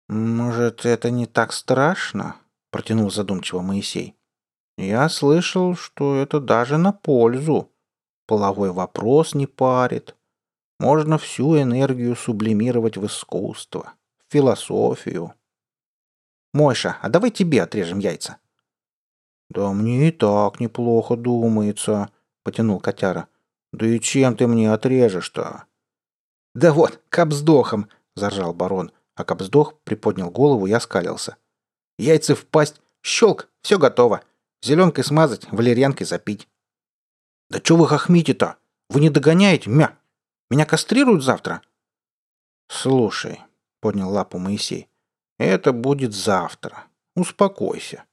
«Может, 0.07 0.85
это 0.85 1.09
не 1.09 1.25
так 1.25 1.51
страшно?»— 1.51 2.37
протянул 2.71 3.11
задумчиво 3.11 3.61
Моисей. 3.61 4.15
«Я 4.77 5.07
слышал, 5.09 5.75
что 5.75 6.15
это 6.15 6.39
даже 6.39 6.77
на 6.77 6.91
пользу. 6.93 7.71
Половой 8.25 8.71
вопрос 8.71 9.33
не 9.33 9.47
парит. 9.47 10.15
Можно 10.79 11.17
всю 11.17 11.59
энергию 11.59 12.15
сублимировать 12.15 12.97
в 12.97 13.05
искусство 13.05 13.93
философию. 14.33 15.33
Мойша, 16.53 16.97
а 17.01 17.09
давай 17.09 17.29
тебе 17.29 17.61
отрежем 17.61 17.99
яйца. 17.99 18.37
Да 19.49 19.71
мне 19.71 20.09
и 20.09 20.11
так 20.11 20.59
неплохо 20.59 21.15
думается, 21.15 22.09
потянул 22.43 22.79
котяра. 22.79 23.27
Да 23.71 23.85
и 23.85 23.99
чем 23.99 24.35
ты 24.35 24.47
мне 24.47 24.73
отрежешь-то? 24.73 25.65
Да 26.55 26.73
вот, 26.73 26.99
капсдохом, 27.09 27.89
заржал 28.15 28.53
барон, 28.53 28.91
а 29.15 29.23
капсдох 29.23 29.79
приподнял 29.83 30.31
голову 30.31 30.65
и 30.65 30.71
оскалился. 30.71 31.37
Яйца 31.99 32.35
в 32.35 32.45
пасть, 32.47 32.81
щелк, 33.03 33.49
все 33.61 33.77
готово. 33.77 34.23
Зеленкой 34.63 35.03
смазать, 35.03 35.51
валерьянкой 35.51 36.07
запить. 36.07 36.47
Да 37.49 37.59
что 37.59 37.75
вы 37.75 37.87
хохмите-то? 37.87 38.57
Вы 38.89 39.01
не 39.01 39.11
догоняете, 39.11 39.69
мя? 39.69 39.95
Меня 40.49 40.65
кастрируют 40.65 41.23
завтра? 41.23 41.61
Слушай, 42.67 43.41
поднял 43.83 44.09
лапу 44.09 44.37
Моисей. 44.37 44.87
Это 45.37 45.73
будет 45.73 46.13
завтра. 46.13 46.85
Успокойся. 47.17 48.05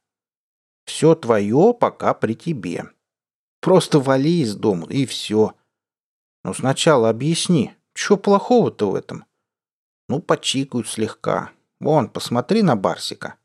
Все 0.84 1.14
твое 1.14 1.72
пока 1.78 2.12
при 2.12 2.34
тебе. 2.34 2.90
Просто 3.60 4.00
вали 4.00 4.40
из 4.40 4.56
дома, 4.56 4.88
и 4.88 5.06
все. 5.06 5.54
Но 6.42 6.54
сначала 6.54 7.08
объясни, 7.08 7.72
что 7.94 8.16
плохого-то 8.16 8.90
в 8.90 8.96
этом? 8.96 9.26
Ну, 10.08 10.18
почикают 10.18 10.88
слегка. 10.88 11.52
Вон, 11.78 12.08
посмотри 12.08 12.62
на 12.62 12.74
Барсика. 12.74 13.36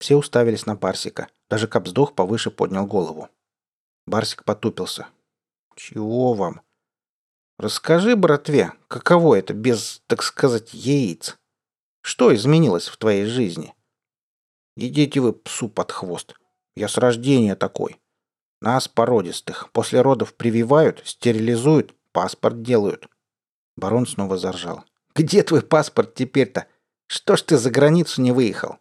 Все 0.00 0.16
уставились 0.16 0.66
на 0.66 0.74
Барсика. 0.74 1.28
Даже 1.48 1.68
Капсдох 1.68 2.16
повыше 2.16 2.50
поднял 2.50 2.84
голову. 2.84 3.28
Барсик 4.06 4.42
потупился. 4.42 5.06
«Чего 5.76 6.34
вам?» 6.34 6.62
Расскажи, 7.58 8.14
братве, 8.14 8.72
каково 8.86 9.34
это 9.34 9.52
без, 9.52 10.00
так 10.06 10.22
сказать, 10.22 10.72
яиц? 10.72 11.36
Что 12.02 12.32
изменилось 12.32 12.86
в 12.86 12.96
твоей 12.96 13.24
жизни? 13.24 13.74
Идите 14.76 15.18
вы 15.18 15.32
псу 15.32 15.68
под 15.68 15.90
хвост. 15.90 16.34
Я 16.76 16.86
с 16.86 16.96
рождения 16.96 17.56
такой. 17.56 18.00
Нас, 18.60 18.86
породистых, 18.86 19.72
после 19.72 20.02
родов 20.02 20.34
прививают, 20.34 21.02
стерилизуют, 21.04 21.96
паспорт 22.12 22.62
делают. 22.62 23.08
Барон 23.76 24.06
снова 24.06 24.38
заржал. 24.38 24.84
Где 25.16 25.42
твой 25.42 25.62
паспорт 25.62 26.14
теперь-то? 26.14 26.68
Что 27.08 27.34
ж 27.34 27.42
ты 27.42 27.58
за 27.58 27.72
границу 27.72 28.22
не 28.22 28.30
выехал? 28.30 28.78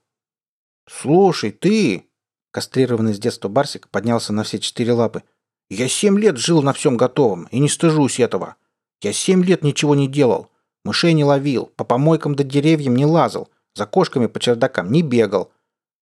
Слушай, 0.87 1.51
ты... 1.51 2.11
Кастрированный 2.51 3.15
с 3.15 3.19
детства 3.19 3.49
Барсик 3.49 3.89
поднялся 3.89 4.33
на 4.33 4.43
все 4.43 4.59
четыре 4.59 4.93
лапы. 4.93 5.23
Я 5.69 5.87
семь 5.89 6.19
лет 6.19 6.37
жил 6.37 6.61
на 6.61 6.73
всем 6.73 6.95
готовом 6.95 7.45
и 7.45 7.59
не 7.59 7.69
стыжусь 7.69 8.19
этого. 8.19 8.55
Я 9.01 9.13
семь 9.13 9.43
лет 9.43 9.63
ничего 9.63 9.95
не 9.95 10.07
делал. 10.07 10.49
Мышей 10.83 11.13
не 11.13 11.23
ловил, 11.23 11.67
по 11.75 11.83
помойкам 11.83 12.35
да 12.35 12.43
деревьям 12.43 12.95
не 12.95 13.05
лазал, 13.05 13.49
за 13.75 13.85
кошками 13.85 14.27
по 14.27 14.39
чердакам 14.39 14.91
не 14.91 15.01
бегал. 15.01 15.51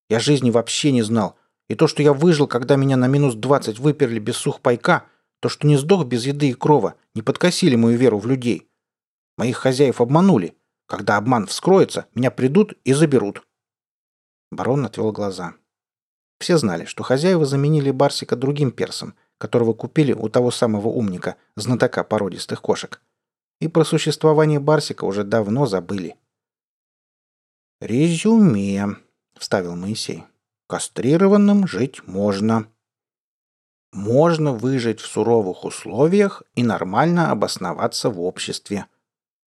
Я 0.08 0.20
жизни 0.20 0.50
вообще 0.50 0.92
не 0.92 1.02
знал. 1.02 1.36
И 1.68 1.74
то, 1.74 1.88
что 1.88 2.02
я 2.02 2.12
выжил, 2.12 2.46
когда 2.46 2.76
меня 2.76 2.96
на 2.96 3.08
минус 3.08 3.34
двадцать 3.34 3.78
выперли 3.78 4.20
без 4.20 4.36
сухпайка, 4.36 5.04
то, 5.40 5.48
что 5.48 5.66
не 5.66 5.76
сдох 5.76 6.06
без 6.06 6.24
еды 6.24 6.50
и 6.50 6.54
крова, 6.54 6.94
не 7.14 7.22
подкосили 7.22 7.74
мою 7.74 7.98
веру 7.98 8.18
в 8.18 8.26
людей. 8.26 8.68
Моих 9.36 9.56
хозяев 9.56 10.00
обманули. 10.00 10.56
Когда 10.86 11.16
обман 11.16 11.48
вскроется, 11.48 12.06
меня 12.14 12.30
придут 12.30 12.74
и 12.84 12.92
заберут. 12.92 13.42
Барон 14.52 14.86
отвел 14.86 15.10
глаза. 15.10 15.54
Все 16.38 16.56
знали, 16.58 16.84
что 16.84 17.02
хозяева 17.02 17.44
заменили 17.44 17.90
Барсика 17.90 18.36
другим 18.36 18.70
персом– 18.70 19.14
которого 19.38 19.72
купили 19.72 20.12
у 20.12 20.28
того 20.28 20.50
самого 20.50 20.88
умника, 20.88 21.36
знатока 21.56 22.04
породистых 22.04 22.62
кошек. 22.62 23.00
И 23.60 23.68
про 23.68 23.84
существование 23.84 24.60
Барсика 24.60 25.04
уже 25.04 25.24
давно 25.24 25.66
забыли. 25.66 26.16
«Резюме»,— 27.80 28.96
вставил 29.38 29.76
Моисей. 29.76 30.24
«Кастрированным 30.68 31.66
жить 31.66 32.06
можно». 32.06 32.66
Можно 33.92 34.52
выжить 34.52 35.00
в 35.00 35.06
суровых 35.06 35.64
условиях 35.64 36.42
и 36.54 36.62
нормально 36.62 37.30
обосноваться 37.30 38.10
в 38.10 38.20
обществе. 38.20 38.86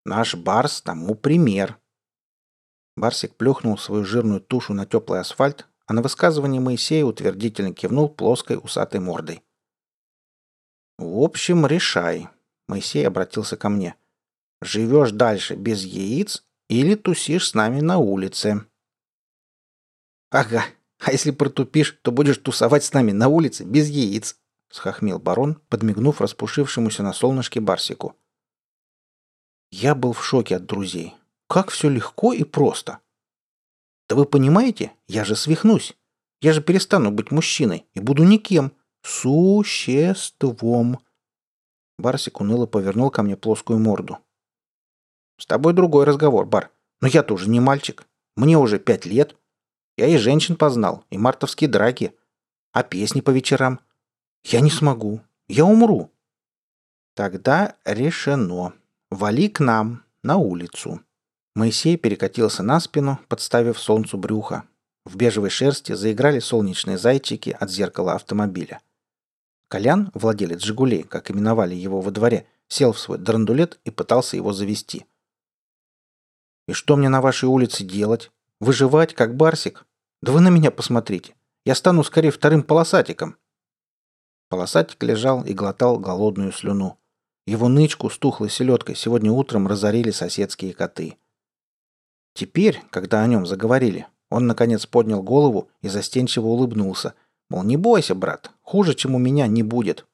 Наш 0.06 0.34
Барс 0.34 0.82
тому 0.82 1.14
пример. 1.14 1.78
Барсик 2.96 3.36
плюхнул 3.36 3.78
свою 3.78 4.06
жирную 4.06 4.42
тушу 4.42 4.74
на 4.74 4.86
теплый 4.86 5.20
асфальт, 5.20 5.68
а 5.86 5.94
на 5.94 6.02
высказывание 6.02 6.60
Моисея 6.60 7.06
утвердительно 7.06 7.74
кивнул 7.74 8.10
плоской 8.10 8.58
усатой 8.58 9.00
мордой. 9.00 9.44
«В 11.00 11.24
общем, 11.24 11.66
решай»,— 11.66 12.28
Моисей 12.68 13.08
обратился 13.08 13.56
ко 13.56 13.70
мне. 13.70 13.96
«Живешь 14.62 15.12
дальше 15.12 15.56
без 15.56 15.84
яиц 15.84 16.44
или 16.68 16.96
тусишь 16.96 17.48
с 17.48 17.54
нами 17.54 17.80
на 17.80 17.98
улице?» 17.98 18.66
«Ага, 20.30 20.66
а 21.00 21.12
если 21.12 21.32
протупишь, 21.32 21.98
то 22.02 22.12
будешь 22.12 22.38
тусовать 22.38 22.84
с 22.84 22.92
нами 22.94 23.14
на 23.14 23.30
улице 23.30 23.64
без 23.64 23.88
яиц»,— 23.88 24.38
схохмел 24.70 25.20
барон, 25.20 25.62
подмигнув 25.70 26.20
распушившемуся 26.20 27.02
на 27.02 27.14
солнышке 27.14 27.62
Барсику. 27.62 28.16
Я 29.72 29.96
был 29.96 30.14
в 30.14 30.26
шоке 30.26 30.58
от 30.58 30.66
друзей. 30.66 31.16
Как 31.48 31.70
все 31.70 31.90
легко 31.90 32.34
и 32.34 32.44
просто. 32.44 33.00
Да 34.08 34.16
вы 34.16 34.26
понимаете, 34.26 34.92
я 35.08 35.24
же 35.24 35.36
свихнусь. 35.36 35.96
Я 36.42 36.54
же 36.54 36.62
перестану 36.62 37.12
быть 37.12 37.32
мужчиной 37.32 37.86
и 37.94 38.00
буду 38.00 38.24
никем. 38.24 38.74
Существом. 39.02 41.00
Барсик 42.00 42.40
уныло 42.40 42.66
повернул 42.66 43.12
ко 43.12 43.24
мне 43.24 43.36
плоскую 43.36 43.78
морду. 43.78 44.18
«С 45.38 45.46
тобой 45.46 45.74
другой 45.74 46.06
разговор, 46.06 46.46
Бар. 46.46 46.72
Но 47.02 47.08
я 47.08 47.24
тоже 47.24 47.50
не 47.50 47.60
мальчик. 47.60 48.06
Мне 48.36 48.58
уже 48.58 48.80
пять 48.80 49.06
лет. 49.06 49.36
Я 49.98 50.08
и 50.08 50.18
женщин 50.18 50.56
познал, 50.56 51.06
и 51.10 51.18
мартовские 51.18 51.70
драки. 51.70 52.14
А 52.72 52.84
песни 52.84 53.22
по 53.22 53.32
вечерам? 53.32 53.80
Я 54.44 54.62
не 54.62 54.70
смогу. 54.70 55.22
Я 55.48 55.66
умру». 55.66 56.12
«Тогда 57.16 57.76
решено. 57.86 58.74
Вали 59.10 59.50
к 59.50 59.60
нам, 59.60 60.04
на 60.24 60.38
улицу». 60.38 61.02
Моисей 61.56 61.98
перекатился 61.98 62.64
на 62.64 62.80
спину, 62.80 63.20
подставив 63.28 63.78
солнцу 63.78 64.18
брюхо. 64.18 64.64
В 65.04 65.18
бежевой 65.18 65.50
шерсти 65.50 65.94
заиграли 65.94 66.40
солнечные 66.40 66.98
зайчики 66.98 67.50
от 67.50 67.70
зеркала 67.70 68.14
автомобиля. 68.14 68.80
Колян, 69.70 70.12
владелец 70.14 70.62
«Жигулей», 70.62 71.04
как 71.04 71.32
именовали 71.32 71.76
его 71.76 72.02
во 72.02 72.12
дворе, 72.12 72.48
сел 72.68 72.92
в 72.92 73.00
свой 73.00 73.18
драндулет 73.18 73.80
и 73.86 73.92
пытался 73.92 74.36
его 74.36 74.52
завести. 74.52 75.06
«И 76.68 76.74
что 76.74 76.98
мне 76.98 77.08
на 77.08 77.22
вашей 77.22 77.46
улице 77.46 77.84
делать? 77.84 78.32
Выживать, 78.60 79.14
как 79.14 79.38
барсик? 79.38 79.86
Да 80.22 80.32
вы 80.32 80.42
на 80.42 80.50
меня 80.50 80.72
посмотрите. 80.72 81.36
Я 81.66 81.76
стану 81.76 82.04
скорее 82.04 82.32
вторым 82.32 82.64
полосатиком». 82.64 83.38
Полосатик 84.50 85.02
лежал 85.04 85.46
и 85.46 85.54
глотал 85.54 86.00
голодную 86.00 86.52
слюну. 86.52 86.98
Его 87.46 87.68
нычку 87.68 88.10
с 88.10 88.18
тухлой 88.18 88.50
селедкой 88.50 88.96
сегодня 88.96 89.32
утром 89.32 89.68
разорили 89.68 90.12
соседские 90.12 90.74
коты. 90.74 91.18
Теперь, 92.34 92.82
когда 92.90 93.24
о 93.24 93.28
нем 93.28 93.46
заговорили, 93.46 94.08
он, 94.30 94.48
наконец, 94.48 94.86
поднял 94.86 95.24
голову 95.24 95.70
и 95.82 95.90
застенчиво 95.90 96.48
улыбнулся. 96.48 97.14
Мол, 97.50 97.64
не 97.64 97.78
бойся, 97.78 98.16
брат, 98.16 98.52
хуже, 98.62 98.94
чем 98.94 99.16
у 99.16 99.18
меня, 99.18 99.48
не 99.48 99.64
будет. 99.64 100.06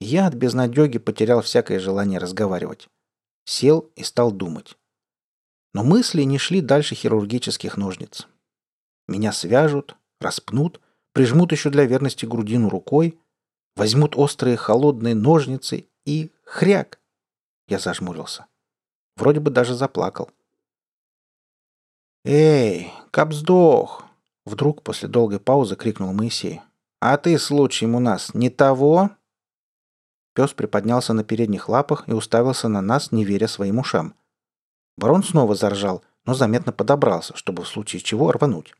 Я 0.00 0.26
от 0.26 0.34
безнадеги 0.34 0.98
потерял 0.98 1.42
всякое 1.42 1.78
желание 1.78 2.18
разговаривать. 2.18 2.88
Сел 3.44 3.90
и 3.96 4.02
стал 4.02 4.32
думать. 4.32 4.78
Но 5.74 5.84
мысли 5.84 6.22
не 6.22 6.38
шли 6.38 6.62
дальше 6.62 6.94
хирургических 6.94 7.76
ножниц. 7.76 8.26
Меня 9.08 9.32
свяжут, 9.32 9.96
распнут, 10.20 10.80
прижмут 11.12 11.52
еще 11.52 11.68
для 11.70 11.84
верности 11.84 12.24
грудину 12.24 12.70
рукой, 12.70 13.18
возьмут 13.76 14.16
острые 14.16 14.56
холодные 14.56 15.14
ножницы 15.14 15.86
и 16.06 16.30
хряк. 16.44 16.98
Я 17.68 17.78
зажмурился. 17.78 18.46
Вроде 19.16 19.40
бы 19.40 19.50
даже 19.50 19.74
заплакал. 19.74 20.30
«Эй, 22.24 22.92
капсдох!» 23.10 24.09
Вдруг 24.44 24.82
после 24.82 25.08
долгой 25.08 25.40
паузы 25.40 25.76
крикнул 25.76 26.12
Моисей. 26.12 26.60
«А 27.00 27.16
ты 27.16 27.38
случаем 27.38 27.94
у 27.94 28.00
нас 28.00 28.34
не 28.34 28.50
того?» 28.50 29.10
Пес 30.34 30.52
приподнялся 30.52 31.12
на 31.12 31.24
передних 31.24 31.68
лапах 31.68 32.08
и 32.08 32.12
уставился 32.12 32.68
на 32.68 32.80
нас, 32.80 33.12
не 33.12 33.24
веря 33.24 33.48
своим 33.48 33.78
ушам. 33.78 34.14
Барон 34.96 35.22
снова 35.22 35.54
заржал, 35.54 36.04
но 36.24 36.34
заметно 36.34 36.72
подобрался, 36.72 37.36
чтобы 37.36 37.64
в 37.64 37.68
случае 37.68 38.02
чего 38.02 38.30
рвануть. 38.30 38.74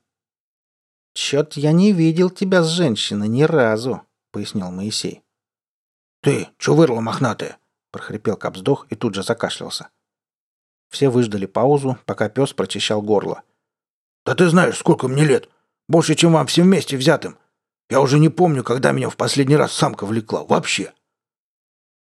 «Чёрт, 1.14 1.55
я 1.55 1.73
не 1.73 1.93
видел 1.93 2.31
тебя 2.31 2.62
с 2.62 2.69
женщиной 2.69 3.29
ни 3.29 3.43
разу»,— 3.43 4.02
пояснил 4.33 4.71
Моисей. 4.71 5.23
«Ты, 6.23 6.49
чё 6.59 6.75
вырла 6.75 7.00
мохнатая?»— 7.00 7.59
прохрипел 7.90 8.37
Капсдох 8.37 8.87
и 8.90 8.95
тут 8.95 9.14
же 9.14 9.23
закашлялся. 9.23 9.88
Все 10.88 11.09
выждали 11.09 11.47
паузу, 11.47 11.99
пока 12.05 12.29
пес 12.29 12.52
прочищал 12.52 13.00
горло. 13.00 13.43
«Да 14.25 14.35
ты 14.35 14.49
знаешь, 14.49 14.79
сколько 14.79 15.09
мне 15.09 15.25
лет! 15.25 15.49
Больше, 15.89 16.15
чем 16.15 16.33
вам 16.33 16.47
всем 16.47 16.67
вместе 16.67 16.97
взятым! 16.97 17.39
Я 17.89 18.00
уже 18.00 18.19
не 18.19 18.29
помню, 18.29 18.62
когда 18.62 18.93
меня 18.93 19.11
в 19.11 19.17
последний 19.17 19.57
раз 19.57 19.73
самка 19.73 20.07
влекла. 20.07 20.45
Вообще!» 20.45 20.93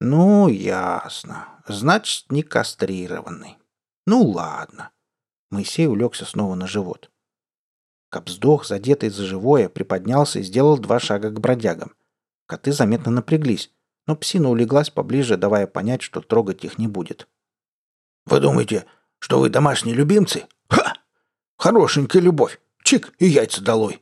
«Ну, 0.01 0.49
ясно. 0.49 1.49
Значит, 1.67 2.31
не 2.31 2.43
кастрированный. 2.43 3.59
Ну, 4.07 4.23
ладно». 4.23 4.91
Моисей 5.51 5.87
улегся 5.87 6.25
снова 6.25 6.55
на 6.55 6.67
живот. 6.67 7.11
Капсдох, 8.11 8.67
задетый 8.67 9.11
за 9.11 9.25
живое, 9.25 9.69
приподнялся 9.69 10.39
и 10.39 10.43
сделал 10.43 10.79
два 10.79 10.99
шага 10.99 11.31
к 11.31 11.41
бродягам. 11.41 11.95
Коты 12.47 12.73
заметно 12.73 13.11
напряглись, 13.11 13.71
но 14.07 14.17
псина 14.17 14.49
улеглась 14.49 14.89
поближе, 14.89 15.37
давая 15.37 15.67
понять, 15.67 16.03
что 16.03 16.21
трогать 16.23 16.65
их 16.65 16.79
не 16.79 16.89
будет. 16.89 17.29
Вы 18.25 18.41
думаете, 18.41 18.87
что 19.19 19.41
вы 19.41 19.51
домашние 19.51 19.95
любимцы? 19.95 20.47
Ха! 20.69 20.95
Хорошенькая 21.59 22.23
любовь. 22.23 22.61
Чик 22.85 23.13
и 23.19 23.27
яйца 23.27 23.63
долой. 23.63 24.01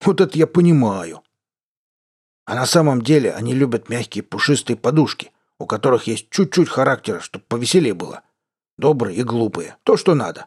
Вот 0.00 0.20
это 0.20 0.36
я 0.36 0.46
понимаю. 0.46 1.22
А 2.44 2.54
на 2.54 2.66
самом 2.66 3.00
деле 3.00 3.32
они 3.32 3.54
любят 3.54 3.88
мягкие 3.88 4.24
пушистые 4.24 4.76
подушки, 4.76 5.32
у 5.58 5.66
которых 5.66 6.08
есть 6.08 6.28
чуть-чуть 6.30 6.68
характера, 6.68 7.20
чтобы 7.20 7.44
повеселее 7.48 7.94
было. 7.94 8.22
Добрые 8.76 9.16
и 9.16 9.22
глупые. 9.22 9.76
То, 9.84 9.96
что 9.96 10.14
надо. 10.14 10.46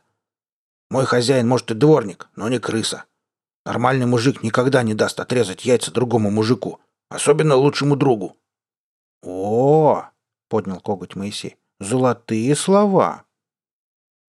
Мой 0.89 1.05
хозяин, 1.05 1.47
может, 1.47 1.71
и 1.71 1.73
дворник, 1.75 2.29
но 2.35 2.49
не 2.49 2.59
крыса. 2.59 3.05
Нормальный 3.65 4.05
мужик 4.05 4.43
никогда 4.43 4.83
не 4.83 4.93
даст 4.93 5.19
отрезать 5.19 5.65
яйца 5.65 5.91
другому 5.91 6.29
мужику, 6.29 6.79
особенно 7.09 7.55
лучшему 7.55 7.95
другу. 7.95 8.37
О, 9.21 10.09
поднял 10.49 10.79
коготь 10.79 11.15
Моисей. 11.15 11.57
Золотые 11.79 12.55
слова. 12.55 13.23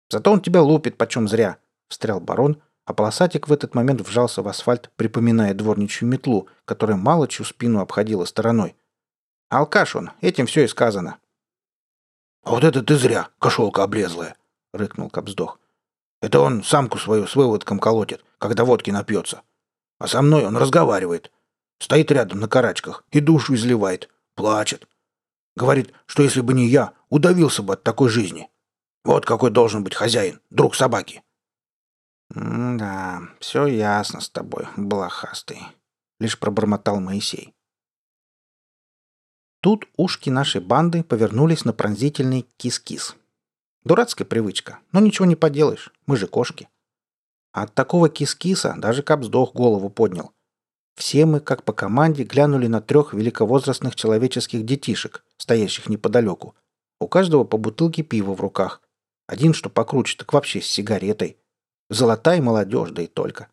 Зато 0.10 0.32
он 0.32 0.42
тебя 0.42 0.62
лупит 0.62 0.98
почем 0.98 1.28
зря, 1.28 1.58
встрял 1.88 2.20
барон, 2.20 2.62
а 2.86 2.94
полосатик 2.94 3.48
в 3.48 3.54
этот 3.54 3.76
момент 3.76 4.02
вжался 4.02 4.42
в 4.42 4.48
асфальт, 4.48 4.90
припоминая 4.96 5.54
дворничью 5.54 6.08
метлу, 6.08 6.48
которая 6.66 6.98
мало 6.98 7.28
чью 7.28 7.46
спину 7.46 7.82
обходила 7.82 8.26
стороной. 8.26 8.76
Алкаш 9.50 9.96
он, 9.96 10.12
этим 10.22 10.46
все 10.46 10.64
и 10.64 10.68
сказано. 10.68 11.18
«А 12.44 12.52
вот 12.52 12.64
это 12.64 12.82
ты 12.82 12.96
зря, 12.96 13.30
кошелка 13.40 13.84
облезлая!»— 13.84 14.38
рыкнул 14.74 15.10
Кобздох. 15.10 15.60
«Это 16.22 16.40
он 16.40 16.64
самку 16.64 16.98
свою 16.98 17.28
с 17.28 17.36
выводком 17.36 17.78
колотит, 17.78 18.24
когда 18.38 18.64
водки 18.64 18.90
напьется. 18.90 19.42
А 20.00 20.08
со 20.08 20.22
мной 20.22 20.46
он 20.46 20.56
разговаривает. 20.56 21.32
Стоит 21.80 22.12
рядом 22.12 22.40
на 22.40 22.48
карачках 22.48 23.04
и 23.12 23.20
душу 23.20 23.54
изливает, 23.56 24.10
плачет. 24.36 24.88
Говорит, 25.56 25.94
что 26.06 26.24
если 26.24 26.42
бы 26.42 26.54
не 26.54 26.68
я, 26.68 26.94
удавился 27.10 27.64
бы 27.64 27.74
от 27.74 27.84
такой 27.84 28.10
жизни. 28.10 28.50
Вот 29.04 29.26
какой 29.26 29.52
должен 29.52 29.84
быть 29.84 29.96
хозяин, 29.96 30.40
друг 30.50 30.76
собаки. 30.76 31.24
«Да, 32.30 33.22
все 33.40 33.66
ясно 33.66 34.20
с 34.20 34.30
тобой, 34.30 34.68
блохастый»,— 34.76 35.62
лишь 36.20 36.38
пробормотал 36.38 37.00
Моисей. 37.00 37.54
Тут 39.62 39.88
ушки 39.98 40.30
нашей 40.30 40.62
банды 40.62 41.04
повернулись 41.04 41.66
на 41.66 41.74
пронзительный 41.74 42.46
кис-кис. 42.58 43.16
Дурацкая 43.84 44.28
привычка, 44.28 44.80
но 44.92 45.00
ничего 45.00 45.26
не 45.26 45.36
поделаешь, 45.36 45.94
мы 46.06 46.18
же 46.18 46.28
кошки. 46.28 46.70
А 47.54 47.64
от 47.64 47.74
такого 47.74 48.10
кис-киса 48.10 48.76
даже 48.78 49.02
Капсдох 49.02 49.54
голову 49.54 49.90
поднял. 49.90 50.34
Все 50.96 51.26
мы, 51.26 51.40
как 51.40 51.64
по 51.64 51.74
команде, 51.74 52.24
глянули 52.24 52.68
на 52.68 52.82
трех 52.82 53.14
великовозрастных 53.14 53.96
человеческих 53.96 54.66
детишек, 54.66 55.24
стоящих 55.38 55.90
неподалеку. 55.90 56.56
У 57.00 57.08
каждого 57.08 57.44
по 57.44 57.58
бутылке 57.58 58.04
пива 58.04 58.34
в 58.34 58.42
руках. 58.42 58.82
Один, 59.28 59.54
что 59.54 59.70
покруче, 59.70 60.18
так 60.18 60.34
вообще 60.34 60.60
с 60.60 60.66
сигаретой. 60.66 61.38
Золотая 61.90 62.42
молодежь, 62.42 62.92
да 62.92 63.02
и 63.02 63.08
только. 63.08 63.50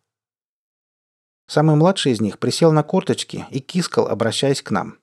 Самый 1.46 1.76
младший 1.76 2.12
из 2.12 2.20
них 2.20 2.38
присел 2.38 2.72
на 2.72 2.82
корточки 2.82 3.46
и 3.50 3.60
кискал, 3.60 4.08
обращаясь 4.08 4.62
к 4.62 4.70
нам. 4.70 4.98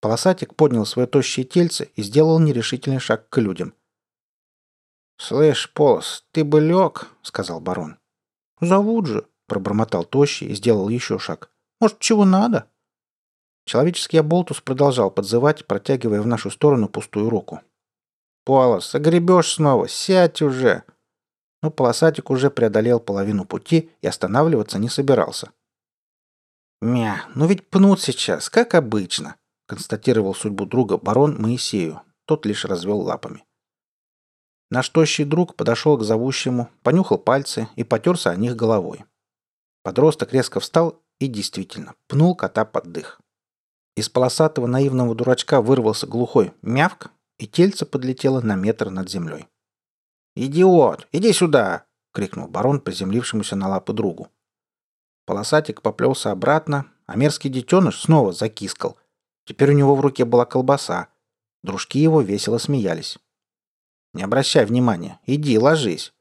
Полосатик 0.00 0.54
поднял 0.54 0.86
свое 0.86 1.06
тощее 1.06 1.44
тельце 1.44 1.90
и 1.94 2.02
сделал 2.02 2.38
нерешительный 2.38 2.98
шаг 2.98 3.28
к 3.28 3.38
людям. 3.38 3.74
«Слышь, 5.18 5.72
Полос, 5.72 6.24
ты 6.32 6.44
бы 6.44 6.60
лег»,— 6.60 7.08
сказал 7.22 7.60
барон. 7.60 7.98
«Зовут 8.60 9.06
же»,— 9.06 9.26
пробормотал 9.46 10.04
тощий 10.04 10.48
и 10.48 10.54
сделал 10.54 10.88
еще 10.88 11.18
шаг. 11.18 11.50
Может, 11.80 11.98
чего 11.98 12.24
надо?» 12.24 12.70
Человеческий 13.64 14.18
оболтус 14.18 14.60
продолжал 14.60 15.10
подзывать, 15.10 15.66
протягивая 15.66 16.22
в 16.22 16.26
нашу 16.26 16.50
сторону 16.50 16.88
пустую 16.88 17.28
руку. 17.28 17.60
«Полос, 18.44 18.94
огребешь 18.94 19.54
снова, 19.54 19.88
сядь 19.88 20.40
уже!» 20.40 20.84
Но 21.66 21.72
полосатик 21.72 22.30
уже 22.30 22.48
преодолел 22.48 23.00
половину 23.00 23.44
пути 23.44 23.90
и 24.00 24.06
останавливаться 24.06 24.78
не 24.78 24.88
собирался. 24.88 25.50
«Мя, 26.80 27.24
ну 27.34 27.48
ведь 27.48 27.68
пнут 27.68 28.00
сейчас, 28.00 28.48
как 28.48 28.76
обычно»,— 28.76 29.34
констатировал 29.66 30.32
судьбу 30.32 30.64
друга 30.64 30.96
барон 30.96 31.42
Моисею. 31.42 32.02
Тот 32.24 32.46
лишь 32.46 32.64
развел 32.64 33.00
лапами. 33.00 33.44
Наш 34.70 34.88
тощий 34.90 35.24
друг 35.24 35.56
подошел 35.56 35.98
к 35.98 36.04
зовущему, 36.04 36.70
понюхал 36.84 37.18
пальцы 37.18 37.66
и 37.74 37.82
потерся 37.82 38.30
о 38.30 38.36
них 38.36 38.54
головой. 38.54 39.04
Подросток 39.82 40.32
резко 40.32 40.60
встал 40.60 41.02
и 41.18 41.26
действительно, 41.26 41.96
пнул 42.06 42.36
кота 42.36 42.64
под 42.64 42.92
дых. 42.92 43.20
Из 43.96 44.08
полосатого 44.08 44.68
наивного 44.68 45.16
дурачка 45.16 45.60
вырвался 45.60 46.06
глухой 46.06 46.54
мявк, 46.62 47.10
и 47.40 47.48
тельце 47.48 47.86
подлетело 47.86 48.40
на 48.40 48.54
метр 48.54 48.88
над 48.88 49.10
землей. 49.10 49.48
«Идиот! 50.38 51.08
Иди 51.12 51.32
сюда!»— 51.32 51.86
крикнул 52.12 52.46
барон 52.46 52.80
приземлившемуся 52.80 53.56
на 53.56 53.68
лапы 53.68 53.94
другу. 53.94 54.28
Полосатик 55.24 55.80
поплелся 55.80 56.30
обратно, 56.30 56.92
а 57.06 57.16
мерзкий 57.16 57.48
детеныш 57.48 58.02
снова 58.02 58.32
закискал. 58.32 58.98
Теперь 59.46 59.70
у 59.70 59.74
него 59.74 59.96
в 59.96 60.00
руке 60.02 60.26
была 60.26 60.44
колбаса. 60.44 61.08
Дружки 61.62 61.98
его 61.98 62.20
весело 62.20 62.58
смеялись. 62.58 63.18
«Не 64.12 64.24
обращай 64.24 64.66
внимания. 64.66 65.20
Иди, 65.24 65.58
ложись». 65.58 66.12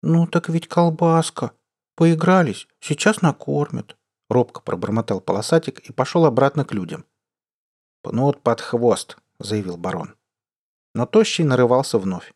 «Ну 0.00 0.28
так 0.28 0.48
ведь 0.48 0.68
колбаска. 0.68 1.50
Поигрались. 1.96 2.68
Сейчас 2.78 3.20
накормят»,— 3.20 3.96
робко 4.30 4.60
пробормотал 4.60 5.20
полосатик 5.20 5.80
и 5.80 5.92
пошел 5.92 6.24
обратно 6.24 6.64
к 6.64 6.72
людям. 6.72 7.04
«Пнут 8.02 8.42
под 8.42 8.60
хвост»,— 8.60 9.18
заявил 9.40 9.76
барон. 9.76 10.14
Но 10.94 11.04
тощий 11.04 11.42
нарывался 11.42 11.98
вновь. 11.98 12.32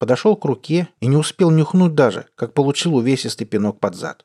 Подошел 0.00 0.34
к 0.34 0.46
руке 0.46 0.88
и 1.00 1.06
не 1.06 1.18
успел 1.18 1.50
нюхнуть 1.50 1.94
даже, 1.94 2.26
как 2.34 2.54
получил 2.54 2.96
увесистый 2.96 3.46
пинок 3.46 3.80
под 3.80 3.94
зад. 3.94 4.24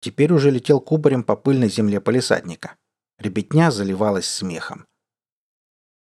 Теперь 0.00 0.32
уже 0.32 0.52
летел 0.52 0.80
кубарем 0.80 1.24
по 1.24 1.34
пыльной 1.34 1.68
земле 1.68 2.00
полисадника. 2.00 2.76
Ребятня 3.18 3.72
заливалась 3.72 4.28
смехом. 4.28 4.86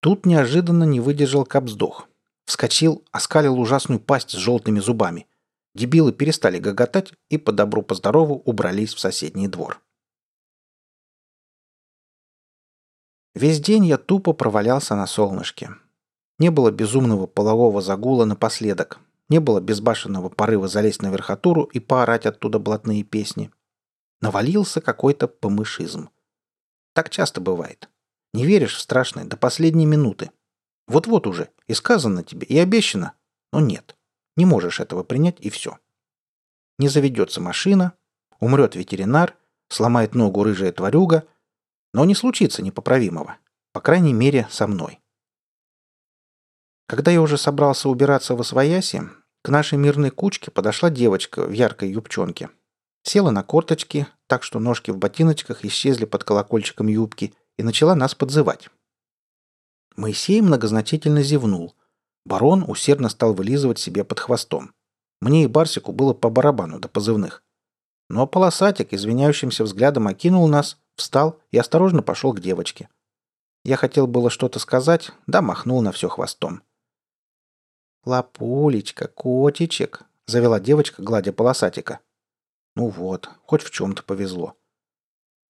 Тут 0.01 0.27
неожиданно 0.27 0.83
не 0.83 0.99
выдержал 0.99 1.45
капсдох. 1.45 2.07
Вскочил, 2.45 3.03
оскалил 3.11 3.59
ужасную 3.59 3.99
пасть 3.99 4.29
с 4.29 4.35
желтыми 4.35 4.79
зубами. 4.79 5.25
Дебилы 5.73 6.13
перестали 6.13 6.59
гоготать 6.59 7.11
и 7.29 7.39
по 7.39 7.51
добру 7.51 7.81
по 7.81 7.95
здорову 7.95 8.43
убрались 8.45 8.93
в 8.93 8.99
соседний 8.99 9.47
двор. 9.47 9.81
Весь 13.33 13.59
день 13.59 13.87
я 13.87 13.97
тупо 13.97 14.33
провалялся 14.33 14.95
на 14.95 15.07
солнышке. 15.07 15.71
Не 16.37 16.49
было 16.49 16.71
безумного 16.71 17.27
полового 17.27 17.81
загула 17.81 18.25
напоследок. 18.25 18.99
Не 19.29 19.39
было 19.39 19.59
безбашенного 19.59 20.29
порыва 20.29 20.67
залезть 20.67 21.01
на 21.01 21.09
верхотуру 21.09 21.63
и 21.63 21.79
поорать 21.79 22.25
оттуда 22.25 22.59
блатные 22.59 23.03
песни. 23.03 23.51
Навалился 24.21 24.81
какой-то 24.81 25.27
помышизм. 25.27 26.09
Так 26.93 27.09
часто 27.09 27.41
бывает. 27.41 27.89
Не 28.33 28.45
веришь 28.45 28.75
в 28.75 28.81
страшное 28.81 29.25
до 29.25 29.37
последней 29.37 29.85
минуты. 29.85 30.31
Вот-вот 30.87 31.25
уже, 31.25 31.49
и 31.67 31.73
сказано 31.73 32.23
тебе, 32.23 32.45
и 32.45 32.57
обещано, 32.57 33.13
но 33.51 33.59
нет. 33.59 33.95
Не 34.35 34.45
можешь 34.45 34.79
этого 34.79 35.03
принять, 35.03 35.39
и 35.39 35.49
все. 35.49 35.79
Не 36.77 36.89
заведется 36.89 37.41
машина, 37.41 37.93
умрет 38.39 38.75
ветеринар, 38.75 39.35
сломает 39.69 40.13
ногу 40.13 40.43
рыжая 40.43 40.71
тварюга, 40.71 41.27
но 41.93 42.05
не 42.05 42.13
случится 42.13 42.61
непоправимого. 42.61 43.37
По 43.71 43.81
крайней 43.81 44.13
мере, 44.13 44.47
со 44.51 44.67
мной. 44.67 44.99
Когда 46.87 47.11
я 47.11 47.21
уже 47.21 47.37
собрался 47.37 47.89
убираться 47.89 48.35
в 48.35 48.41
освояси, 48.41 49.09
к 49.41 49.49
нашей 49.49 49.77
мирной 49.77 50.11
кучке 50.11 50.51
подошла 50.51 50.89
девочка 50.89 51.43
в 51.43 51.51
яркой 51.51 51.91
юбчонке. 51.91 52.49
Села 53.03 53.31
на 53.31 53.43
корточки, 53.43 54.07
так 54.27 54.43
что 54.43 54.59
ножки 54.59 54.91
в 54.91 54.97
ботиночках 54.97 55.65
исчезли 55.65 56.05
под 56.05 56.23
колокольчиком 56.23 56.87
юбки, 56.87 57.33
и 57.57 57.63
начала 57.63 57.95
нас 57.95 58.13
подзывать. 58.15 58.69
Моисей 59.95 60.41
многозначительно 60.41 61.23
зевнул. 61.23 61.75
Барон 62.25 62.65
усердно 62.67 63.07
стал 63.09 63.33
вылизывать 63.33 63.79
себе 63.79 64.03
под 64.03 64.19
хвостом. 64.19 64.73
Мне 65.21 65.43
и 65.43 65.47
Барсику 65.47 65.91
было 65.91 66.13
по 66.13 66.29
барабану 66.29 66.79
до 66.79 66.87
позывных. 66.89 67.43
Но 68.09 68.27
полосатик 68.27 68.93
извиняющимся 68.93 69.63
взглядом 69.63 70.07
окинул 70.07 70.47
нас, 70.47 70.77
встал 70.95 71.39
и 71.51 71.57
осторожно 71.57 72.01
пошел 72.01 72.33
к 72.33 72.41
девочке. 72.41 72.89
Я 73.63 73.77
хотел 73.77 74.05
было 74.05 74.29
что-то 74.29 74.59
сказать, 74.59 75.11
да 75.25 75.41
махнул 75.41 75.81
на 75.81 75.91
все 75.91 76.09
хвостом. 76.09 76.61
«Лапулечка, 78.05 79.07
котичек»,— 79.07 80.03
завела 80.27 80.59
девочка, 80.59 81.01
гладя 81.01 81.33
полосатика. 81.33 81.99
«Ну 82.75 82.89
вот, 82.89 83.29
хоть 83.43 83.63
в 83.63 83.71
чем-то 83.71 84.03
повезло. 84.03 84.55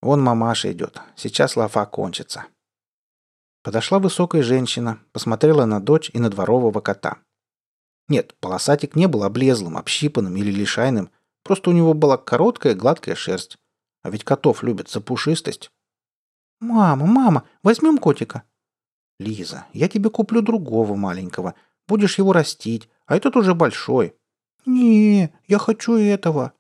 Вон 0.02 0.24
мамаша 0.24 0.72
идет, 0.72 1.02
сейчас 1.18 1.58
лафа 1.58 1.86
кончится». 1.86 2.46
Подошла 3.62 4.00
высокая 4.00 4.42
женщина, 4.42 5.00
посмотрела 5.12 5.66
на 5.66 5.82
дочь 5.82 6.10
и 6.14 6.20
на 6.20 6.30
дворового 6.30 6.80
кота. 6.80 7.18
Нет, 8.08 8.36
полосатик 8.40 8.96
не 8.96 9.08
был 9.08 9.24
облезлым, 9.24 9.76
общипанным 9.76 10.38
или 10.38 10.52
лишайным, 10.52 11.10
просто 11.44 11.72
у 11.72 11.74
него 11.74 11.94
была 11.94 12.18
короткая 12.18 12.76
гладкая 12.76 13.16
шерсть. 13.16 13.58
А 14.04 14.12
ведь 14.12 14.24
котов 14.24 14.62
любят 14.62 14.90
за 14.90 15.02
пушистость. 15.02 15.72
«Мама, 16.62 17.06
мама, 17.06 17.44
возьмем 17.64 17.98
котика?» 17.98 18.44
«Лиза, 19.20 19.66
я 19.74 19.90
тебе 19.90 20.10
куплю 20.10 20.42
другого 20.42 20.96
маленького. 20.96 21.56
Будешь 21.88 22.18
его 22.18 22.34
растить, 22.34 22.90
а 23.06 23.16
этот 23.16 23.36
уже 23.36 23.54
большой». 23.54 24.16
«Не, 24.66 25.34
я 25.48 25.60
хочу 25.60 25.96
этого». 25.96 26.54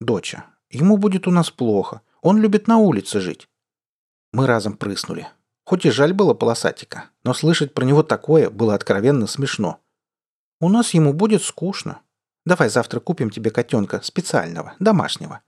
«Доча, 0.00 0.46
ему 0.70 0.98
будет 0.98 1.26
у 1.26 1.30
нас 1.30 1.50
плохо. 1.50 2.02
Он 2.20 2.38
любит 2.38 2.68
на 2.68 2.78
улице 2.78 3.20
жить». 3.20 3.48
Мы 4.32 4.46
разом 4.46 4.76
прыснули. 4.76 5.28
Хоть 5.64 5.86
и 5.86 5.90
жаль 5.90 6.12
было 6.12 6.34
полосатика, 6.34 7.10
но 7.24 7.34
слышать 7.34 7.72
про 7.72 7.84
него 7.84 8.02
такое 8.02 8.50
было 8.50 8.74
откровенно 8.74 9.26
смешно. 9.26 9.80
«У 10.60 10.68
нас 10.68 10.94
ему 10.94 11.12
будет 11.12 11.42
скучно. 11.42 12.00
Давай 12.44 12.68
завтра 12.68 13.00
купим 13.00 13.30
тебе 13.30 13.50
котенка 13.50 14.00
специального, 14.02 14.74
домашнего». 14.78 15.40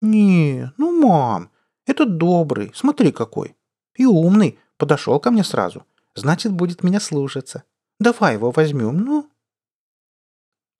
«Не, 0.00 0.72
ну, 0.78 1.00
мам, 1.00 1.50
этот 1.86 2.16
добрый, 2.16 2.72
смотри 2.74 3.12
какой. 3.12 3.56
И 3.94 4.06
умный, 4.06 4.58
подошел 4.76 5.18
ко 5.20 5.30
мне 5.30 5.44
сразу. 5.44 5.84
Значит, 6.14 6.52
будет 6.52 6.82
меня 6.82 7.00
слушаться. 7.00 7.64
Давай 7.98 8.34
его 8.34 8.50
возьмем, 8.50 8.98
ну». 8.98 9.30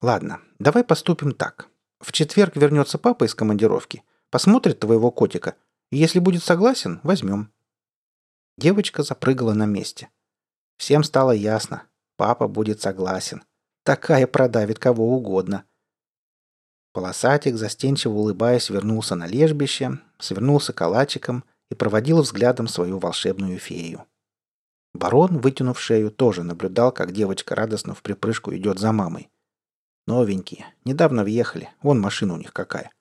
«Ладно, 0.01 0.41
давай 0.59 0.83
поступим 0.83 1.31
так. 1.31 1.69
В 1.99 2.11
четверг 2.11 2.55
вернется 2.55 2.97
папа 2.97 3.23
из 3.23 3.33
командировки, 3.33 4.03
посмотрит 4.29 4.79
твоего 4.79 5.11
котика, 5.11 5.55
и 5.91 5.97
если 5.97 6.19
будет 6.19 6.43
согласен, 6.43 6.99
возьмем». 7.03 7.51
Девочка 8.57 9.03
запрыгала 9.03 9.53
на 9.53 9.65
месте. 9.65 10.09
Всем 10.77 11.03
стало 11.03 11.31
ясно. 11.31 11.83
Папа 12.17 12.47
будет 12.47 12.81
согласен. 12.81 13.43
Такая 13.83 14.27
продавит 14.27 14.79
кого 14.79 15.15
угодно. 15.15 15.65
Полосатик, 16.93 17.55
застенчиво 17.55 18.13
улыбаясь, 18.13 18.69
вернулся 18.69 19.15
на 19.15 19.25
лежбище, 19.25 19.99
свернулся 20.19 20.73
калачиком 20.73 21.43
и 21.71 21.75
проводил 21.75 22.21
взглядом 22.21 22.67
свою 22.67 22.99
волшебную 22.99 23.57
фею. 23.57 24.05
Барон, 24.93 25.39
вытянув 25.39 25.79
шею, 25.79 26.11
тоже 26.11 26.43
наблюдал, 26.43 26.91
как 26.91 27.11
девочка 27.11 27.55
радостно 27.55 27.95
в 27.95 28.01
припрыжку 28.01 28.53
идет 28.55 28.79
за 28.79 28.91
мамой. 28.91 29.29
Новенькие. 30.05 30.65
Недавно 30.85 31.23
въехали. 31.23 31.69
Вон 31.81 31.99
машина 31.99 32.33
у 32.33 32.37
них 32.37 32.53
какая. 32.53 32.91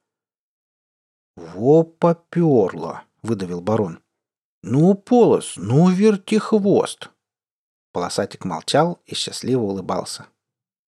«Во 1.37 1.83
поперло!»— 1.83 3.02
выдавил 3.22 3.61
барон. 3.61 4.00
«Ну, 4.62 4.94
полос, 4.94 5.55
ну, 5.57 5.90
верти 5.90 6.38
хвост!» 6.38 7.11
Полосатик 7.92 8.44
молчал 8.44 9.00
и 9.07 9.14
счастливо 9.14 9.62
улыбался. 9.62 10.26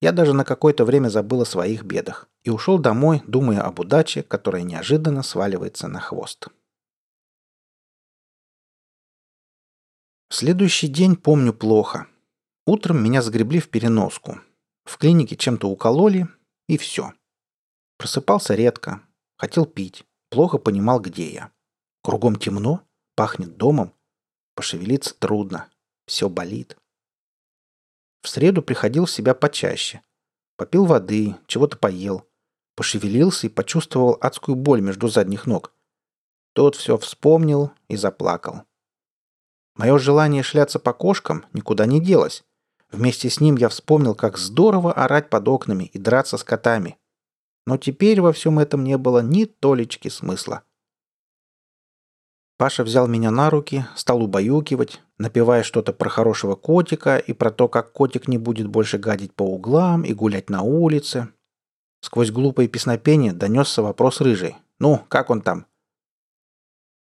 Я 0.00 0.12
даже 0.12 0.32
на 0.32 0.44
какое-то 0.44 0.84
время 0.84 1.08
забыл 1.08 1.42
о 1.42 1.46
своих 1.46 1.82
бедах 1.82 2.28
и 2.42 2.50
ушел 2.50 2.78
домой, 2.78 3.22
думая 3.26 3.62
об 3.62 3.80
удаче, 3.80 4.22
которая 4.22 4.62
неожиданно 4.62 5.22
сваливается 5.22 5.88
на 5.88 5.98
хвост. 5.98 6.48
Следующий 10.36 10.88
день 10.88 11.14
помню 11.14 11.54
плохо. 11.54 12.08
Утром 12.66 13.00
меня 13.00 13.22
загребли 13.22 13.60
в 13.60 13.68
переноску. 13.68 14.40
В 14.84 14.98
клинике 14.98 15.36
чем-то 15.36 15.68
укололи, 15.68 16.26
и 16.66 16.76
все. 16.76 17.12
Просыпался 17.98 18.56
редко, 18.56 19.02
хотел 19.36 19.64
пить, 19.64 20.04
плохо 20.30 20.58
понимал, 20.58 20.98
где 20.98 21.32
я. 21.32 21.52
Кругом 22.02 22.34
темно, 22.34 22.82
Пахнет 23.14 23.56
домом. 23.56 23.94
Пошевелиться 24.56 25.14
трудно. 25.14 25.68
Все 26.04 26.28
болит. 26.28 26.76
В 28.22 28.28
среду 28.28 28.60
приходил 28.60 29.04
в 29.06 29.12
себя 29.12 29.36
почаще. 29.36 30.02
Попил 30.56 30.84
воды, 30.84 31.36
чего-то 31.46 31.76
поел. 31.76 32.26
Пошевелился 32.74 33.46
и 33.46 33.50
почувствовал 33.50 34.18
адскую 34.20 34.56
боль 34.56 34.80
между 34.80 35.06
задних 35.06 35.46
ног. 35.46 35.72
Тот 36.54 36.74
все 36.74 36.98
вспомнил 36.98 37.70
и 37.86 37.94
заплакал. 37.94 38.64
Мое 39.76 39.98
желание 39.98 40.42
шляться 40.42 40.78
по 40.78 40.92
кошкам 40.92 41.46
никуда 41.52 41.86
не 41.86 42.00
делось. 42.00 42.44
Вместе 42.92 43.28
с 43.28 43.40
ним 43.40 43.56
я 43.56 43.68
вспомнил, 43.68 44.14
как 44.14 44.38
здорово 44.38 44.92
орать 44.92 45.28
под 45.28 45.48
окнами 45.48 45.84
и 45.84 45.98
драться 45.98 46.36
с 46.36 46.44
котами. 46.44 46.96
Но 47.66 47.76
теперь 47.76 48.20
во 48.20 48.32
всем 48.32 48.58
этом 48.58 48.84
не 48.84 48.96
было 48.96 49.20
ни 49.20 49.46
толечки 49.46 50.08
смысла. 50.08 50.62
Паша 52.56 52.84
взял 52.84 53.08
меня 53.08 53.32
на 53.32 53.50
руки, 53.50 53.84
стал 53.96 54.22
убаюкивать, 54.22 55.02
напевая 55.18 55.64
что-то 55.64 55.92
про 55.92 56.08
хорошего 56.08 56.54
котика 56.54 57.18
и 57.18 57.32
про 57.32 57.50
то, 57.50 57.66
как 57.66 57.92
котик 57.92 58.28
не 58.28 58.38
будет 58.38 58.68
больше 58.68 58.98
гадить 58.98 59.34
по 59.34 59.42
углам 59.42 60.04
и 60.04 60.14
гулять 60.14 60.50
на 60.50 60.62
улице. 60.62 61.28
Сквозь 62.00 62.30
глупое 62.30 62.68
песнопение 62.68 63.32
донесся 63.32 63.82
вопрос 63.82 64.20
рыжий. 64.20 64.56
«Ну, 64.78 65.02
как 65.08 65.30
он 65.30 65.40
там?» 65.40 65.66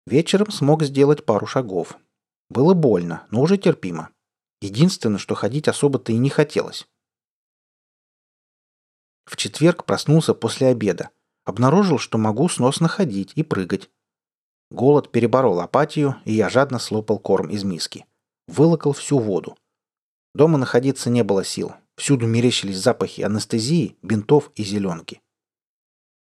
Вечером 0.06 0.50
смог 0.52 0.84
сделать 0.84 1.26
пару 1.26 1.46
шагов. 1.46 1.98
Было 2.54 2.76
больно, 2.76 3.26
но 3.32 3.42
уже 3.42 3.58
терпимо. 3.58 4.12
Единственное, 4.62 5.18
что 5.18 5.34
ходить 5.34 5.68
особо-то 5.68 6.12
и 6.12 6.18
не 6.18 6.30
хотелось. 6.30 6.88
В 9.26 9.36
четверг 9.38 9.86
проснулся 9.86 10.36
после 10.36 10.68
обеда. 10.68 11.10
Обнаружил, 11.46 11.98
что 11.98 12.20
могу 12.20 12.48
сносно 12.50 12.88
ходить 12.88 13.32
и 13.34 13.42
прыгать. 13.42 13.90
Голод 14.70 15.12
переборол 15.12 15.62
апатию, 15.62 16.18
и 16.26 16.34
я 16.34 16.48
жадно 16.48 16.78
слопал 16.78 17.18
корм 17.18 17.50
из 17.50 17.64
миски. 17.64 18.06
Вылокал 18.48 18.94
всю 18.94 19.18
воду. 19.18 19.58
Дома 20.36 20.60
находиться 20.60 21.10
не 21.10 21.24
было 21.24 21.44
сил. 21.44 21.74
Всюду 21.96 22.28
мерещились 22.28 22.78
запахи 22.78 23.22
анестезии, 23.22 23.98
бинтов 24.04 24.52
и 24.54 24.64
зеленки. 24.64 25.24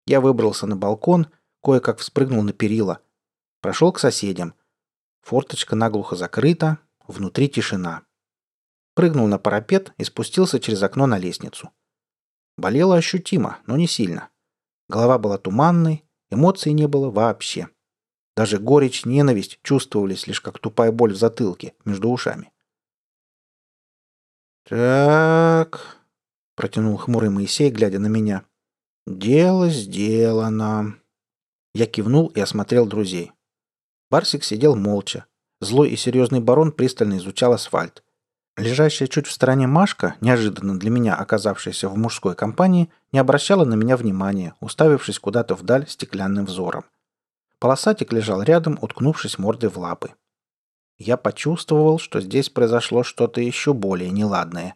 Я 0.06 0.20
выбрался 0.20 0.66
на 0.66 0.76
балкон, 0.76 1.28
кое-как 1.62 2.00
вспрыгнул 2.00 2.42
на 2.42 2.52
перила. 2.52 3.00
Прошел 3.62 3.92
к 3.92 3.98
соседям. 3.98 4.52
Форточка 5.28 5.76
наглухо 5.76 6.16
закрыта, 6.16 6.78
внутри 7.06 7.50
тишина. 7.50 8.02
Прыгнул 8.94 9.26
на 9.26 9.38
парапет 9.38 9.92
и 9.98 10.04
спустился 10.04 10.58
через 10.58 10.82
окно 10.82 11.06
на 11.06 11.18
лестницу. 11.18 11.70
Болело 12.56 12.96
ощутимо, 12.96 13.58
но 13.66 13.76
не 13.76 13.86
сильно. 13.86 14.30
Голова 14.88 15.18
была 15.18 15.36
туманной, 15.36 16.02
эмоций 16.30 16.72
не 16.72 16.88
было 16.88 17.10
вообще. 17.10 17.68
Даже 18.38 18.58
горечь, 18.58 19.04
ненависть 19.04 19.60
чувствовались 19.62 20.26
лишь 20.26 20.40
как 20.40 20.60
тупая 20.60 20.92
боль 20.92 21.12
в 21.12 21.18
затылке, 21.18 21.74
между 21.84 22.08
ушами. 22.08 22.50
«Так...»— 24.64 25.98
протянул 26.56 26.96
хмурый 26.96 27.28
Моисей, 27.28 27.70
глядя 27.70 27.98
на 27.98 28.06
меня. 28.06 28.46
«Дело 29.06 29.68
сделано». 29.68 30.98
Я 31.74 31.84
кивнул 31.84 32.28
и 32.28 32.40
осмотрел 32.40 32.86
друзей. 32.86 33.32
Барсик 34.10 34.44
сидел 34.44 34.74
молча. 34.74 35.26
Злой 35.60 35.90
и 35.90 35.96
серьезный 35.96 36.40
барон 36.40 36.72
пристально 36.72 37.18
изучал 37.18 37.52
асфальт. 37.52 38.02
Лежащая 38.56 39.06
чуть 39.06 39.26
в 39.26 39.32
стороне 39.32 39.66
Машка, 39.66 40.16
неожиданно 40.20 40.78
для 40.78 40.90
меня 40.90 41.14
оказавшаяся 41.14 41.88
в 41.88 41.96
мужской 41.96 42.34
компании, 42.34 42.90
не 43.12 43.18
обращала 43.18 43.64
на 43.64 43.74
меня 43.74 43.96
внимания, 43.96 44.54
уставившись 44.60 45.18
куда-то 45.18 45.54
вдаль 45.54 45.88
стеклянным 45.88 46.46
взором. 46.46 46.84
Полосатик 47.58 48.12
лежал 48.12 48.42
рядом, 48.42 48.78
уткнувшись 48.80 49.38
мордой 49.38 49.70
в 49.70 49.78
лапы. 49.78 50.14
Я 50.96 51.16
почувствовал, 51.16 51.98
что 51.98 52.20
здесь 52.20 52.50
произошло 52.50 53.04
что-то 53.04 53.40
еще 53.40 53.72
более 53.72 54.10
неладное. 54.10 54.74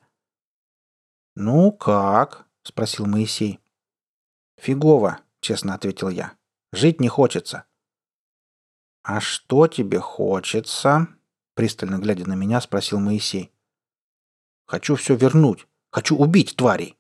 «Ну 1.35 1.73
как?»— 1.73 2.47
спросил 2.63 3.07
Моисей. 3.07 3.59
«Фигово»,— 4.59 5.19
честно 5.41 5.75
ответил 5.75 6.09
я. 6.09 6.35
«Жить 6.73 7.01
не 7.01 7.09
хочется». 7.09 7.65
«А 9.03 9.21
что 9.21 9.67
тебе 9.67 10.01
хочется?»— 10.01 11.09
пристально 11.55 11.97
глядя 11.99 12.29
на 12.29 12.35
меня, 12.35 12.61
спросил 12.61 13.01
Моисей. 13.01 13.53
Хочу 14.73 14.95
все 14.97 15.15
вернуть. 15.15 15.67
Хочу 15.91 16.17
убить 16.17 16.57
тварей. 16.57 16.97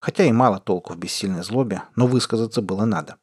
Хотя 0.00 0.24
и 0.24 0.32
мало 0.32 0.58
толку 0.58 0.92
в 0.92 0.98
бессильной 0.98 1.44
злобе, 1.44 1.82
но 1.94 2.08
высказаться 2.08 2.62
было 2.62 2.84
надо. 2.84 3.16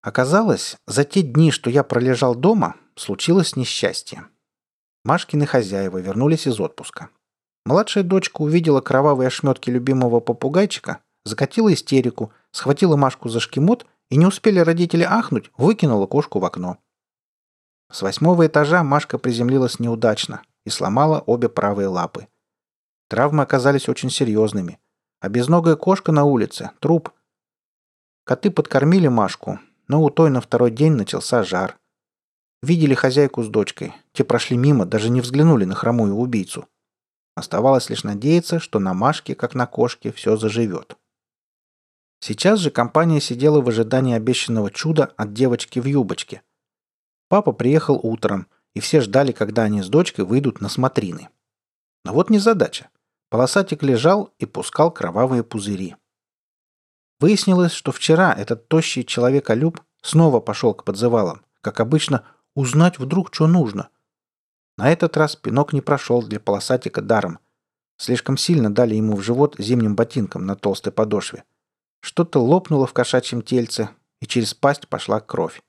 Оказалось, 0.00 0.78
за 0.86 1.04
те 1.04 1.20
дни, 1.20 1.50
что 1.50 1.68
я 1.68 1.84
пролежал 1.84 2.34
дома, 2.34 2.76
случилось 2.96 3.54
несчастье. 3.54 4.28
Машкины 5.04 5.44
хозяева 5.44 5.98
вернулись 5.98 6.46
из 6.46 6.58
отпуска. 6.58 7.10
Младшая 7.66 8.02
дочка 8.02 8.40
увидела 8.40 8.80
кровавые 8.80 9.26
ошметки 9.26 9.68
любимого 9.68 10.20
попугайчика, 10.20 11.02
закатила 11.24 11.70
истерику, 11.70 12.32
схватила 12.50 12.96
Машку 12.96 13.28
за 13.28 13.40
шкимот 13.40 13.86
и 14.10 14.16
не 14.16 14.26
успели 14.26 14.58
родители 14.58 15.02
ахнуть, 15.02 15.50
выкинула 15.56 16.06
кошку 16.06 16.40
в 16.40 16.44
окно. 16.44 16.78
С 17.90 18.02
восьмого 18.02 18.46
этажа 18.46 18.82
Машка 18.82 19.18
приземлилась 19.18 19.78
неудачно 19.78 20.42
и 20.64 20.70
сломала 20.70 21.20
обе 21.20 21.48
правые 21.48 21.88
лапы. 21.88 22.28
Травмы 23.08 23.42
оказались 23.42 23.88
очень 23.88 24.10
серьезными. 24.10 24.78
А 25.20 25.28
безногая 25.28 25.76
кошка 25.76 26.12
на 26.12 26.24
улице– 26.24 26.70
труп. 26.80 27.10
Коты 28.24 28.50
подкормили 28.50 29.08
Машку, 29.08 29.58
но 29.86 30.02
у 30.02 30.08
той 30.08 30.30
на 30.30 30.40
второй 30.40 30.70
день 30.70 30.92
начался 30.92 31.42
жар. 31.42 31.78
Видели 32.62 32.94
хозяйку 32.94 33.42
с 33.42 33.48
дочкой. 33.48 33.92
Те 34.12 34.24
прошли 34.24 34.56
мимо, 34.56 34.86
даже 34.86 35.10
не 35.10 35.20
взглянули 35.20 35.64
на 35.64 35.74
хромую 35.74 36.14
убийцу. 36.14 36.68
Оставалось 37.34 37.90
лишь 37.90 38.04
надеяться, 38.04 38.60
что 38.60 38.78
на 38.78 38.94
Машке, 38.94 39.34
как 39.34 39.54
на 39.54 39.66
кошке, 39.66 40.12
все 40.12 40.36
заживет. 40.36 40.96
Сейчас 42.20 42.60
же 42.60 42.70
компания 42.70 43.20
сидела 43.20 43.60
в 43.60 43.68
ожидании 43.68 44.14
обещанного 44.14 44.70
чуда 44.70 45.06
от 45.16 45.32
девочки 45.32 45.78
в 45.78 45.86
юбочке– 45.86 46.42
Папа 47.30 47.52
приехал 47.52 48.00
утром, 48.02 48.48
и 48.74 48.80
все 48.80 49.00
ждали, 49.00 49.30
когда 49.30 49.62
они 49.62 49.82
с 49.82 49.88
дочкой 49.88 50.24
выйдут 50.24 50.60
на 50.60 50.68
смотрины. 50.68 51.28
Но 52.04 52.12
вот 52.12 52.28
незадача. 52.28 52.90
Полосатик 53.28 53.84
лежал 53.84 54.34
и 54.40 54.46
пускал 54.46 54.90
кровавые 54.90 55.44
пузыри. 55.44 55.94
Выяснилось, 57.20 57.70
что 57.70 57.92
вчера 57.92 58.32
этот 58.32 58.66
тощий 58.66 59.04
человеколюб 59.04 59.80
снова 60.02 60.40
пошел 60.40 60.74
к 60.74 60.82
подзывалам, 60.82 61.44
как 61.60 61.78
обычно, 61.78 62.24
узнать 62.56 62.98
вдруг, 62.98 63.32
что 63.32 63.46
нужно. 63.46 63.90
На 64.76 64.90
этот 64.90 65.16
раз 65.16 65.36
пинок 65.36 65.72
не 65.72 65.80
прошел 65.80 66.22
для 66.24 66.40
полосатика 66.40 67.00
даром. 67.00 67.38
Слишком 67.96 68.36
сильно 68.36 68.74
дали 68.74 68.96
ему 68.96 69.14
в 69.14 69.22
живот 69.22 69.54
зимним 69.58 69.94
ботинком 69.94 70.46
на 70.46 70.56
толстой 70.56 70.92
подошве. 70.92 71.44
Что-то 72.00 72.42
лопнуло 72.42 72.86
в 72.86 72.92
кошачьем 72.92 73.42
тельце, 73.42 73.90
и 74.20 74.26
через 74.26 74.54
пасть 74.54 74.88
пошла 74.88 75.20
кровь. 75.20 75.62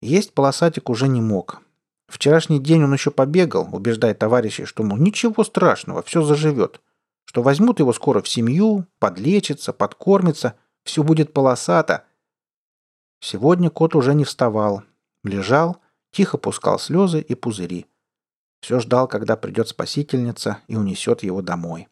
Есть 0.00 0.32
полосатик 0.32 0.90
уже 0.90 1.08
не 1.08 1.20
мог. 1.20 1.62
Вчерашний 2.06 2.58
день 2.58 2.84
он 2.84 2.92
еще 2.92 3.10
побегал, 3.10 3.68
убеждая 3.72 4.14
товарищей, 4.14 4.64
что, 4.64 4.82
мол, 4.82 4.96
ничего 4.96 5.44
страшного, 5.44 6.02
все 6.02 6.22
заживет. 6.22 6.80
Что 7.26 7.42
возьмут 7.42 7.80
его 7.80 7.92
скоро 7.92 8.22
в 8.22 8.28
семью, 8.28 8.86
подлечится, 8.98 9.74
подкормится, 9.74 10.54
все 10.84 11.02
будет 11.02 11.34
полосато. 11.34 12.04
Сегодня 13.20 13.68
кот 13.68 13.94
уже 13.94 14.14
не 14.14 14.24
вставал. 14.24 14.84
Лежал, 15.24 15.82
тихо 16.10 16.38
пускал 16.38 16.78
слезы 16.78 17.20
и 17.20 17.34
пузыри. 17.34 17.86
Все 18.60 18.80
ждал, 18.80 19.06
когда 19.08 19.36
придет 19.36 19.68
спасительница 19.68 20.62
и 20.68 20.76
унесет 20.76 21.22
его 21.22 21.42
домой. 21.42 21.88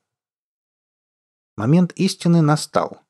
Момент 1.56 1.92
истины 1.92 2.42
настал. 2.42 3.00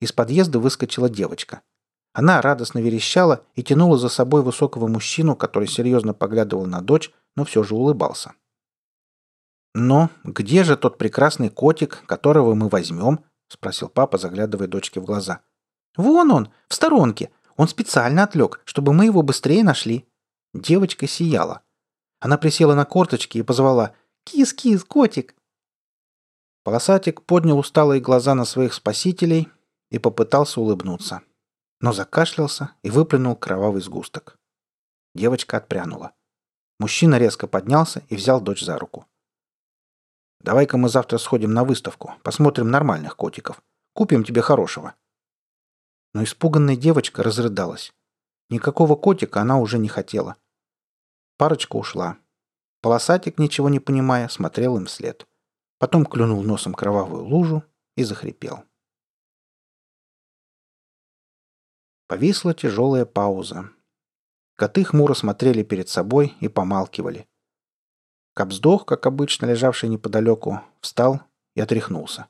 Из 0.00 0.12
подъезда 0.12 0.58
выскочила 0.58 1.08
девочка. 1.08 1.62
Она 2.12 2.42
радостно 2.42 2.80
верещала 2.80 3.44
и 3.54 3.62
тянула 3.62 3.96
за 3.96 4.08
собой 4.08 4.42
высокого 4.42 4.88
мужчину, 4.88 5.36
который 5.36 5.68
серьезно 5.68 6.14
поглядывал 6.14 6.66
на 6.66 6.82
дочь, 6.82 7.10
но 7.36 7.44
все 7.44 7.62
же 7.62 7.74
улыбался. 7.74 8.34
«Но 9.74 10.10
где 10.24 10.64
же 10.64 10.76
тот 10.76 10.98
прекрасный 10.98 11.50
котик, 11.50 12.04
которого 12.06 12.54
мы 12.54 12.68
возьмем?»— 12.68 13.20
спросил 13.48 13.88
папа, 13.88 14.18
заглядывая 14.18 14.66
дочке 14.66 15.00
в 15.00 15.04
глаза. 15.04 15.40
«Вон 15.96 16.30
он, 16.30 16.52
в 16.68 16.74
сторонке. 16.74 17.30
Он 17.56 17.68
специально 17.68 18.24
отвлек, 18.24 18.60
чтобы 18.64 18.92
мы 18.92 19.06
его 19.06 19.22
быстрее 19.22 19.62
нашли». 19.62 20.06
Девочка 20.52 21.06
сияла. 21.06 21.62
Она 22.20 22.36
присела 22.38 22.74
на 22.74 22.84
корточки 22.84 23.38
и 23.38 23.42
позвала 23.42 23.94
«Кис-кис, 24.24 24.84
котик!». 24.84 25.34
Полосатик 26.68 27.22
поднял 27.22 27.58
усталые 27.58 27.98
глаза 27.98 28.34
на 28.34 28.44
своих 28.44 28.74
спасителей 28.74 29.48
и 29.90 29.98
попытался 29.98 30.60
улыбнуться 30.60 31.22
но 31.80 31.94
закашлялся 31.94 32.72
и 32.82 32.90
выплюнул 32.90 33.36
кровавый 33.36 33.80
сгусток. 33.80 34.38
Девочка 35.14 35.56
отпрянула. 35.56 36.12
Мужчина 36.78 37.16
резко 37.16 37.46
поднялся 37.46 38.02
и 38.10 38.16
взял 38.16 38.42
дочь 38.42 38.62
за 38.62 38.76
руку. 38.76 39.06
«Давай-ка 40.40 40.76
мы 40.76 40.90
завтра 40.90 41.16
сходим 41.16 41.54
на 41.54 41.64
выставку, 41.64 42.12
посмотрим 42.22 42.70
нормальных 42.70 43.16
котиков. 43.16 43.62
Купим 43.94 44.22
тебе 44.22 44.42
хорошего». 44.42 44.94
Но 46.12 46.22
испуганная 46.22 46.76
девочка 46.76 47.22
разрыдалась. 47.22 47.94
Никакого 48.50 48.94
котика 48.94 49.40
она 49.40 49.58
уже 49.58 49.78
не 49.78 49.88
хотела. 49.88 50.36
Парочка 51.38 51.76
ушла. 51.76 52.18
Полосатик, 52.82 53.38
ничего 53.38 53.70
не 53.70 53.80
понимая, 53.80 54.28
смотрел 54.28 54.76
им 54.76 54.84
вслед. 54.84 55.26
Потом 55.78 56.04
клюнул 56.04 56.42
носом 56.42 56.74
кровавую 56.74 57.24
лужу 57.24 57.64
и 57.96 58.04
захрипел. 58.04 58.64
Повисла 62.08 62.54
тяжелая 62.54 63.04
пауза. 63.04 63.70
Коты 64.56 64.84
хмуро 64.84 65.14
смотрели 65.14 65.62
перед 65.62 65.88
собой 65.88 66.34
и 66.40 66.48
помалкивали. 66.48 67.28
Кобздох, 68.34 68.86
как 68.86 69.06
обычно 69.06 69.46
лежавший 69.46 69.88
неподалеку, 69.88 70.60
встал 70.80 71.20
и 71.54 71.60
отряхнулся. 71.60 72.28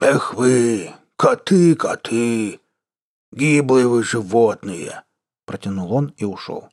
«Эх 0.00 0.34
вы, 0.34 0.92
коты, 1.16 1.74
коты! 1.76 2.60
Гиблые 3.32 3.86
вы 3.86 4.02
животные!»— 4.02 5.04
протянул 5.46 5.92
он 5.92 6.14
и 6.16 6.24
ушел. 6.24 6.68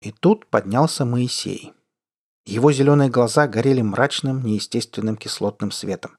И 0.00 0.12
тут 0.12 0.46
поднялся 0.46 1.04
Моисей. 1.04 1.75
Его 2.46 2.70
зеленые 2.70 3.10
глаза 3.10 3.48
горели 3.48 3.82
мрачным, 3.82 4.42
неестественным 4.42 5.16
кислотным 5.16 5.72
светом. 5.72 6.16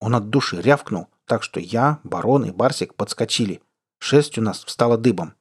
Он 0.00 0.16
от 0.16 0.28
души 0.28 0.60
рявкнул, 0.60 1.08
так 1.24 1.44
что 1.44 1.60
я, 1.60 2.00
барон 2.02 2.44
и 2.44 2.50
Барсик 2.50 2.94
подскочили. 2.94 3.62
Шерсть 4.00 4.38
у 4.38 4.42
нас 4.42 4.64
встала 4.64 4.98
дыбом. 4.98 5.34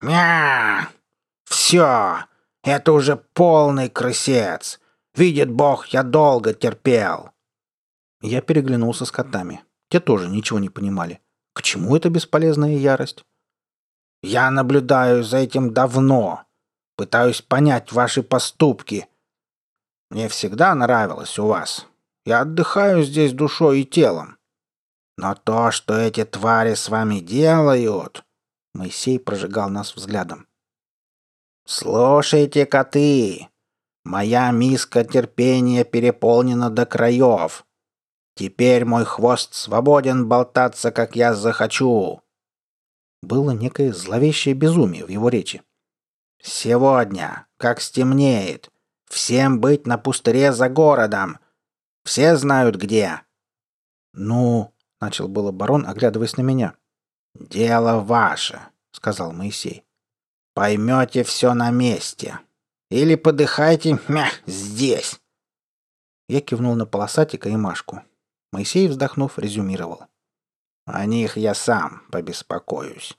«Мя! 0.00 0.88
Все! 1.44 2.26
Это 2.62 2.92
уже 2.92 3.16
полный 3.16 3.88
крысец! 3.88 4.80
Видит 5.14 5.50
Бог, 5.50 5.86
я 5.86 6.04
долго 6.04 6.54
терпел!» 6.54 7.30
Я 8.20 8.40
переглянулся 8.40 9.04
с 9.04 9.10
котами. 9.10 9.64
Те 9.90 9.98
тоже 9.98 10.28
ничего 10.28 10.60
не 10.60 10.68
понимали. 10.68 11.20
К 11.54 11.62
чему 11.62 11.96
эта 11.96 12.10
бесполезная 12.10 12.76
ярость? 12.76 13.24
«Я 14.22 14.50
наблюдаю 14.50 15.24
за 15.24 15.38
этим 15.38 15.72
давно. 15.72 16.44
Пытаюсь 16.98 17.42
понять 17.42 17.92
ваши 17.92 18.24
поступки. 18.24 19.06
Мне 20.10 20.28
всегда 20.28 20.74
нравилось 20.74 21.38
у 21.38 21.46
вас. 21.46 21.86
Я 22.26 22.40
отдыхаю 22.40 23.04
здесь 23.04 23.32
душой 23.32 23.82
и 23.82 23.84
телом. 23.84 24.36
Но 25.16 25.36
то, 25.36 25.70
что 25.70 25.96
эти 25.96 26.24
твари 26.24 26.74
с 26.74 26.88
вами 26.88 27.20
делают...» 27.20 28.24
Моисей 28.74 29.20
прожигал 29.20 29.70
нас 29.70 29.94
взглядом. 29.94 30.48
«Слушайте, 31.66 32.66
коты! 32.66 33.48
Моя 34.04 34.50
миска 34.50 35.04
терпения 35.04 35.84
переполнена 35.84 36.68
до 36.68 36.84
краев. 36.84 37.64
Теперь 38.34 38.84
мой 38.84 39.04
хвост 39.04 39.54
свободен 39.54 40.28
болтаться, 40.28 40.90
как 40.90 41.14
я 41.14 41.32
захочу!» 41.34 42.22
Было 43.22 43.52
некое 43.52 43.92
зловещее 43.92 44.54
безумие 44.56 45.04
в 45.04 45.10
его 45.10 45.28
речи. 45.28 45.62
«Сегодня, 46.42 47.46
как 47.56 47.80
стемнеет, 47.80 48.70
всем 49.06 49.60
быть 49.60 49.86
на 49.86 49.98
пустыре 49.98 50.52
за 50.52 50.68
городом. 50.68 51.38
Все 52.04 52.36
знают 52.36 52.76
где». 52.76 53.22
«Ну...»— 54.12 54.72
начал 55.00 55.28
было 55.28 55.52
барон, 55.52 55.86
оглядываясь 55.86 56.36
на 56.36 56.42
меня. 56.42 56.74
«Дело 57.34 58.00
ваше»,— 58.00 58.60
сказал 58.92 59.32
Моисей. 59.32 59.84
«Поймете 60.54 61.24
все 61.24 61.54
на 61.54 61.70
месте. 61.70 62.38
Или 62.90 63.16
подыхайте 63.16 63.98
мя, 64.08 64.30
здесь». 64.46 65.20
Я 66.28 66.40
кивнул 66.40 66.74
на 66.74 66.86
полосатика 66.86 67.48
и 67.48 67.56
Машку. 67.56 68.02
Моисей, 68.52 68.88
вздохнув, 68.88 69.38
резюмировал. 69.38 70.06
«О 70.86 71.04
них 71.04 71.36
я 71.36 71.54
сам 71.54 72.02
побеспокоюсь. 72.10 73.18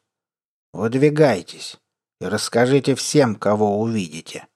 Выдвигайтесь 0.73 1.79
и 2.19 2.25
расскажите 2.25 2.95
всем, 2.95 3.35
кого 3.35 3.79
увидите». 3.79 4.47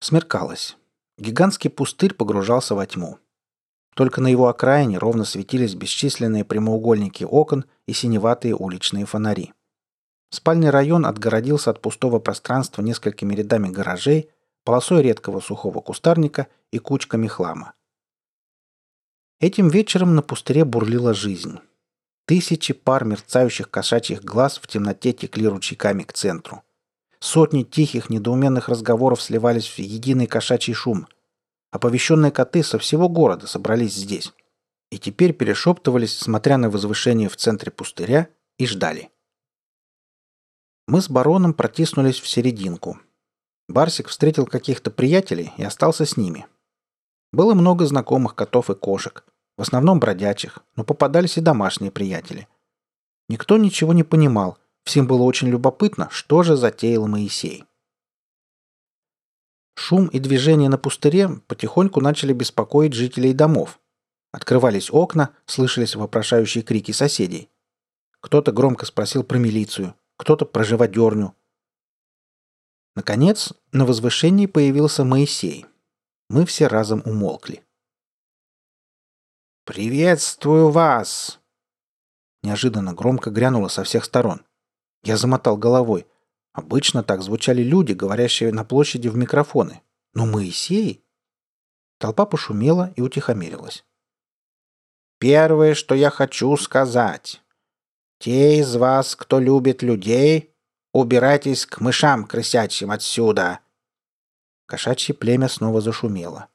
Смеркалось. 0.00 0.76
Гигантский 1.18 1.68
пустырь 1.68 2.14
погружался 2.14 2.74
во 2.74 2.86
тьму. 2.86 3.18
Только 3.94 4.20
на 4.22 4.28
его 4.28 4.48
окраине 4.48 4.96
ровно 4.98 5.24
светились 5.24 5.74
бесчисленные 5.74 6.44
прямоугольники 6.44 7.24
окон 7.24 7.66
и 7.86 7.92
синеватые 7.92 8.54
уличные 8.54 9.04
фонари. 9.04 9.52
Спальный 10.30 10.70
район 10.70 11.04
отгородился 11.04 11.70
от 11.70 11.82
пустого 11.82 12.20
пространства 12.20 12.82
несколькими 12.82 13.34
рядами 13.34 13.68
гаражей, 13.68 14.30
полосой 14.64 15.02
редкого 15.02 15.40
сухого 15.40 15.80
кустарника 15.80 16.46
и 16.70 16.78
кучками 16.78 17.26
хлама. 17.26 17.74
Этим 19.40 19.68
вечером 19.68 20.14
на 20.14 20.22
пустыре 20.22 20.64
бурлила 20.64 21.14
жизнь. 21.14 21.58
Тысячи 22.30 22.72
пар 22.72 23.04
мерцающих 23.04 23.70
кошачьих 23.70 24.22
глаз 24.22 24.58
в 24.58 24.66
темноте 24.68 25.12
текли 25.12 25.48
ручейками 25.48 26.04
к 26.04 26.12
центру. 26.12 26.62
Сотни 27.18 27.64
тихих, 27.64 28.08
недоуменных 28.08 28.68
разговоров 28.68 29.20
сливались 29.20 29.66
в 29.68 29.78
единый 29.78 30.26
кошачий 30.26 30.74
шум– 30.74 31.08
Оповещенные 31.70 32.32
коты 32.32 32.64
со 32.64 32.78
всего 32.78 33.08
города 33.08 33.46
собрались 33.46 33.94
здесь. 33.94 34.32
И 34.90 34.98
теперь 34.98 35.32
перешептывались, 35.32 36.18
смотря 36.18 36.58
на 36.58 36.68
возвышение 36.68 37.28
в 37.28 37.36
центре 37.36 37.70
пустыря, 37.70 38.28
и 38.58 38.66
ждали. 38.66 39.10
Мы 40.88 41.00
с 41.00 41.08
бароном 41.08 41.54
протиснулись 41.54 42.18
в 42.20 42.28
серединку. 42.28 42.98
Барсик 43.68 44.08
встретил 44.08 44.46
каких-то 44.46 44.90
приятелей 44.90 45.52
и 45.56 45.62
остался 45.62 46.04
с 46.04 46.16
ними. 46.16 46.46
Было 47.32 47.54
много 47.54 47.86
знакомых 47.86 48.34
котов 48.34 48.68
и 48.68 48.74
кошек, 48.74 49.24
в 49.60 49.62
основном 49.62 50.00
бродячих, 50.00 50.60
но 50.74 50.84
попадались 50.84 51.36
и 51.36 51.42
домашние 51.42 51.90
приятели. 51.90 52.48
Никто 53.28 53.58
ничего 53.58 53.92
не 53.92 54.04
понимал, 54.04 54.56
всем 54.84 55.06
было 55.06 55.22
очень 55.24 55.48
любопытно, 55.48 56.08
что 56.10 56.42
же 56.42 56.56
затеял 56.56 57.06
Моисей. 57.06 57.66
Шум 59.74 60.06
и 60.06 60.18
движение 60.18 60.70
на 60.70 60.78
пустыре 60.78 61.28
потихоньку 61.46 62.00
начали 62.00 62.32
беспокоить 62.32 62.94
жителей 62.94 63.34
домов. 63.34 63.80
Открывались 64.32 64.90
окна, 64.90 65.34
слышались 65.44 65.94
вопрошающие 65.94 66.64
крики 66.64 66.92
соседей. 66.92 67.50
Кто-то 68.22 68.52
громко 68.52 68.86
спросил 68.86 69.24
про 69.24 69.36
милицию, 69.36 69.94
кто-то 70.16 70.46
про 70.46 70.64
живодерню. 70.64 71.34
Наконец, 72.96 73.52
на 73.72 73.84
возвышении 73.84 74.46
появился 74.46 75.04
Моисей. 75.04 75.66
Мы 76.30 76.46
все 76.46 76.66
разом 76.66 77.02
умолкли. 77.04 77.62
«Приветствую 79.70 80.70
вас!» 80.70 81.38
Неожиданно 82.42 82.92
громко 82.92 83.30
грянуло 83.30 83.68
со 83.68 83.84
всех 83.84 84.04
сторон. 84.04 84.44
Я 85.04 85.16
замотал 85.16 85.56
головой. 85.56 86.08
Обычно 86.52 87.04
так 87.04 87.22
звучали 87.22 87.62
люди, 87.62 87.92
говорящие 87.92 88.50
на 88.52 88.64
площади 88.64 89.06
в 89.06 89.16
микрофоны. 89.16 89.80
Но 90.12 90.26
Моисей... 90.26 91.04
Толпа 92.00 92.26
пошумела 92.26 92.92
и 92.96 93.00
утихомирилась. 93.00 93.84
«Первое, 95.20 95.74
что 95.74 95.94
я 95.94 96.10
хочу 96.10 96.56
сказать. 96.56 97.40
Те 98.18 98.58
из 98.58 98.74
вас, 98.74 99.14
кто 99.14 99.38
любит 99.38 99.84
людей, 99.84 100.52
убирайтесь 100.92 101.64
к 101.64 101.80
мышам 101.80 102.26
крысячим 102.26 102.90
отсюда!» 102.90 103.60
Кошачье 104.66 105.14
племя 105.14 105.46
снова 105.46 105.80
зашумело. 105.80 106.48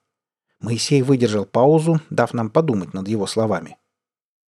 Моисей 0.59 1.01
выдержал 1.01 1.45
паузу, 1.45 1.99
дав 2.09 2.33
нам 2.33 2.49
подумать 2.49 2.93
над 2.93 3.07
его 3.07 3.27
словами. 3.27 3.77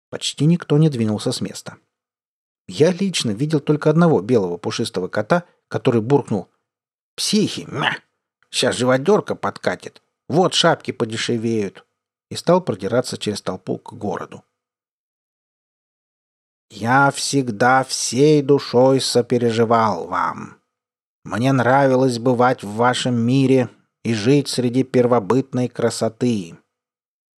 Почти 0.09 0.45
никто 0.45 0.77
не 0.77 0.89
двинулся 0.89 1.31
с 1.31 1.41
места. 1.41 1.77
Я 2.67 2.91
лично 2.91 3.31
видел 3.31 3.59
только 3.59 3.89
одного 3.89 4.21
белого 4.21 4.57
пушистого 4.57 5.07
кота, 5.07 5.43
который 5.67 6.01
буркнул 6.01 6.49
«Психи! 7.15 7.67
Мя! 7.69 7.97
Сейчас 8.49 8.75
живодерка 8.75 9.35
подкатит! 9.35 10.01
Вот 10.27 10.53
шапки 10.53 10.91
подешевеют!» 10.91 11.85
и 12.31 12.35
стал 12.35 12.61
продираться 12.61 13.17
через 13.17 13.41
толпу 13.41 13.77
к 13.77 13.93
городу. 13.93 14.43
«Я 16.71 17.11
всегда 17.11 17.83
всей 17.83 18.41
душой 18.41 18.99
сопереживал 18.99 20.07
вам. 20.07 20.59
Мне 21.23 21.51
нравилось 21.53 22.19
бывать 22.19 22.63
в 22.63 22.73
вашем 22.73 23.15
мире 23.15 23.69
и 24.05 24.13
жить 24.13 24.47
среди 24.47 24.83
первобытной 24.83 25.67
красоты. 25.67 26.55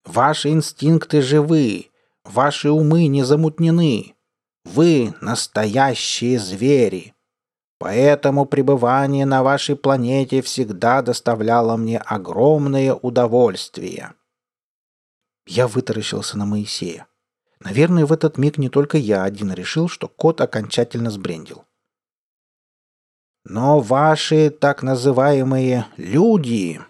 Ваши 0.05 0.49
инстинкты 0.49 1.23
живы, 1.23 1.91
ваши 2.25 2.71
умы 2.71 3.07
не 3.07 3.23
замутнены, 3.23 4.17
вы 4.65 5.15
настоящие 5.21 6.41
звери. 6.41 7.15
Поэтому 7.79 8.47
пребывание 8.47 9.27
на 9.27 9.45
вашей 9.45 9.77
планете 9.77 10.43
всегда 10.43 11.03
доставляло 11.03 11.77
мне 11.77 11.99
огромное 11.99 12.95
удовольствие. 12.95 14.15
Я 15.47 15.69
вытаращился 15.69 16.37
на 16.37 16.47
Моисея. 16.47 17.07
Наверное, 17.61 18.07
в 18.07 18.13
этот 18.13 18.39
миг 18.39 18.59
не 18.59 18.71
только 18.71 18.99
я 18.99 19.23
один 19.23 19.53
решил, 19.53 19.89
что 19.89 20.09
кот 20.09 20.41
окончательно 20.41 21.11
сбрендил. 21.11 21.65
Но 23.49 23.79
ваши 23.79 24.51
так 24.51 24.83
называемые 24.83 25.87
«люди» 25.97 26.81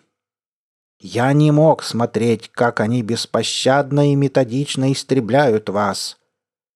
Я 0.98 1.34
не 1.34 1.50
мог 1.50 1.82
смотреть, 1.82 2.50
как 2.50 2.80
они 2.80 3.02
беспощадно 3.02 4.10
и 4.10 4.14
методично 4.14 4.90
истребляют 4.90 5.68
вас, 5.68 6.16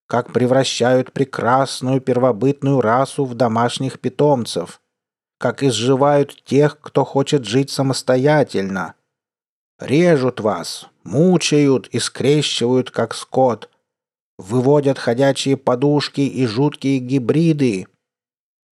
как 0.06 0.34
превращают 0.34 1.12
прекрасную 1.12 2.02
первобытную 2.02 2.82
расу 2.82 3.24
в 3.24 3.34
домашних 3.34 3.98
питомцев, 3.98 4.82
как 5.38 5.62
изживают 5.62 6.44
тех, 6.44 6.78
кто 6.78 7.06
хочет 7.06 7.46
жить 7.46 7.70
самостоятельно. 7.70 8.94
Режут 9.78 10.40
вас, 10.40 10.88
мучают 11.04 11.88
и 11.88 11.98
скрещивают, 11.98 12.90
как 12.90 13.14
скот, 13.14 13.70
выводят 14.36 14.98
ходячие 14.98 15.56
подушки 15.56 16.20
и 16.20 16.46
жуткие 16.46 16.98
гибриды. 16.98 17.86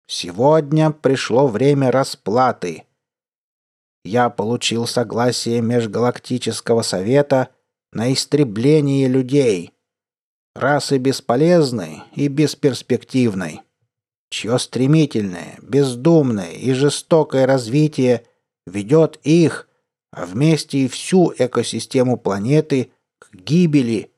Сегодня 0.08 0.92
пришло 0.92 1.48
время 1.48 1.92
расплаты. 1.92 2.84
Я 4.04 4.30
получил 4.30 4.86
согласие 4.86 5.62
Межгалактического 5.62 6.84
Совета 6.84 7.50
на 7.92 8.14
истребление 8.14 9.08
людей— 9.08 9.72
расы 10.56 10.98
бесполезной 10.98 12.04
и 12.16 12.28
бесперспективной, 12.28 13.62
чье 14.30 14.58
стремительное, 14.58 15.60
бездумное 15.62 16.54
и 16.54 16.74
жестокое 16.74 17.46
развитие 17.46 18.26
ведет 18.66 19.20
их, 19.24 19.68
а 20.12 20.26
вместе 20.26 20.80
и 20.80 20.88
всю 20.88 21.34
экосистему 21.38 22.18
планеты 22.18 22.92
к 23.20 23.34
гибели. 23.34 24.12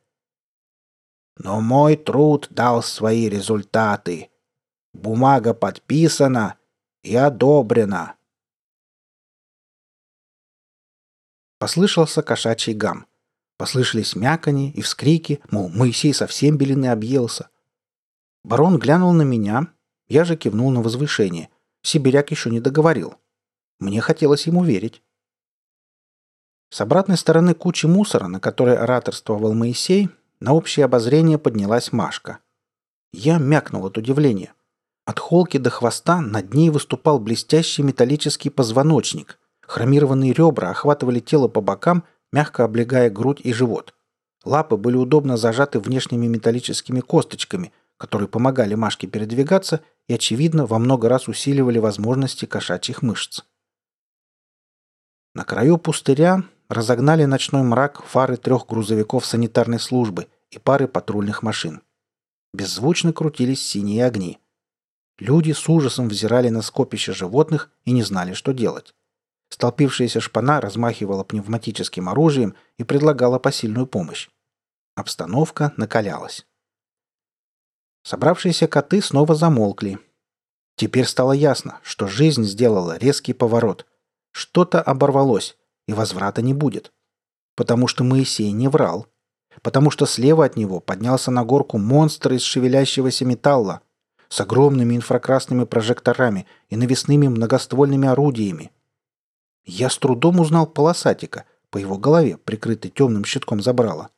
Но 1.37 1.59
мой 1.59 1.97
труд 1.97 2.47
дал 2.51 2.83
свои 2.83 3.29
результаты. 3.29 4.29
Бумага 4.97 5.53
подписана 5.53 6.57
и 7.03 7.15
одобрена. 7.15 8.15
Послышался 11.59 12.23
кошачий 12.23 12.73
гам. 12.73 13.05
Послышались 13.57 14.15
мякани 14.15 14.71
и 14.71 14.81
вскрики, 14.81 15.39
мол, 15.51 15.69
Моисей 15.69 16.15
совсем 16.15 16.57
белины 16.57 16.87
объелся. 16.87 17.49
Барон 18.43 18.79
глянул 18.79 19.13
на 19.13 19.21
меня, 19.21 19.67
я 20.07 20.25
же 20.25 20.35
кивнул 20.35 20.71
на 20.71 20.81
возвышение. 20.81 21.49
Сибиряк 21.83 22.31
еще 22.31 22.49
не 22.49 22.59
договорил. 22.59 23.15
Мне 23.79 24.01
хотелось 24.01 24.47
ему 24.47 24.63
верить. 24.63 25.03
С 26.69 26.81
обратной 26.81 27.17
стороны 27.17 27.53
кучи 27.53 27.85
мусора, 27.85 28.27
на 28.27 28.39
которой 28.39 28.75
ораторствовал 28.75 29.53
Моисей, 29.53 30.09
на 30.39 30.53
общее 30.53 30.85
обозрение 30.85 31.37
поднялась 31.37 31.91
Машка. 31.91 32.39
Я 33.13 33.37
мякнул 33.37 33.85
от 33.85 33.97
удивления. 33.97 34.53
От 35.07 35.19
холки 35.19 35.57
до 35.57 35.69
хвоста 35.69 36.21
над 36.21 36.53
ней 36.53 36.69
выступал 36.69 37.17
блестящий 37.17 37.81
металлический 37.81 38.51
позвоночник. 38.51 39.39
Хромированные 39.61 40.33
ребра 40.33 40.69
охватывали 40.69 41.19
тело 41.19 41.47
по 41.47 41.61
бокам– 41.61 42.03
мягко 42.31 42.63
облегая 42.63 43.09
грудь 43.09 43.41
и 43.43 43.53
живот. 43.53 43.93
Лапы 44.43 44.77
были 44.77 44.95
удобно 44.95 45.37
зажаты 45.37 45.79
внешними 45.79 46.27
металлическими 46.27 46.99
косточками, 46.99 47.73
которые 47.97 48.27
помогали 48.27 48.75
Машке 48.75 49.07
передвигаться 49.07 49.81
и, 50.07 50.13
очевидно, 50.13 50.65
во 50.65 50.79
много 50.79 51.09
раз 51.09 51.27
усиливали 51.27 51.79
возможности 51.79 52.45
кошачьих 52.45 53.01
мышц. 53.01 53.41
На 55.33 55.43
краю 55.43 55.77
пустыря 55.77 56.43
разогнали 56.69 57.25
ночной 57.25 57.63
мрак 57.63 58.03
фары 58.03 58.37
трех 58.37 58.67
грузовиков 58.67 59.25
санитарной 59.25 59.79
службы 59.79 60.27
и 60.51 60.59
пары 60.59 60.87
патрульных 60.87 61.43
машин. 61.43 61.81
Беззвучно 62.53 63.13
крутились 63.13 63.65
синие 63.65 64.05
огни. 64.05 64.39
Люди 65.19 65.51
с 65.51 65.67
ужасом 65.67 66.09
взирали 66.09 66.49
на 66.49 66.61
скопище 66.61 67.11
животных 67.11 67.71
и 67.85 67.91
не 67.91 68.03
знали, 68.03 68.33
что 68.33 68.53
делать. 68.53 68.93
Столпившаяся 69.49 70.21
шпана 70.21 70.61
размахивала 70.61 71.23
пневматическим 71.23 72.09
оружием 72.09 72.55
и 72.77 72.83
предлагала 72.83 73.39
посильную 73.39 73.87
помощь. 73.87 74.29
Обстановка 74.95 75.73
накалялась. 75.77 76.45
Собравшиеся 78.03 78.67
коты 78.67 79.01
снова 79.01 79.33
замолкли. 79.33 79.99
Теперь 80.75 81.05
стало 81.05 81.31
ясно, 81.31 81.79
что 81.81 82.07
жизнь 82.07 82.43
сделала 82.43 82.97
резкий 82.97 83.33
поворот. 83.33 83.87
Что-то 84.31 84.81
оборвалось, 84.81 85.57
и 85.87 85.93
возврата 85.93 86.43
не 86.43 86.53
будет. 86.53 86.91
Потому 87.55 87.87
что 87.87 88.03
Моисей 88.03 88.51
не 88.51 88.67
врал. 88.67 89.07
Потому 89.63 89.89
что 89.89 90.05
слева 90.05 90.45
от 90.45 90.55
него 90.55 90.79
поднялся 90.79 91.31
на 91.31 91.43
горку 91.43 91.79
монстр 91.79 92.33
из 92.33 92.43
шевелящегося 92.43 93.25
металла 93.25 93.81
с 94.29 94.41
огромными 94.41 94.95
инфракрасными 94.95 95.63
прожекторами 95.63 96.45
и 96.69 96.75
навесными 96.75 97.27
многоствольными 97.27 98.07
орудиями. 98.07 98.71
Я 99.65 99.89
с 99.89 99.97
трудом 99.97 100.39
узнал 100.39 100.65
полосатика 100.67 101.45
по 101.69 101.77
его 101.77 101.97
голове, 101.97 102.37
прикрытой 102.37 102.91
темным 102.91 103.25
щитком 103.25 103.61
забрала. 103.61 104.09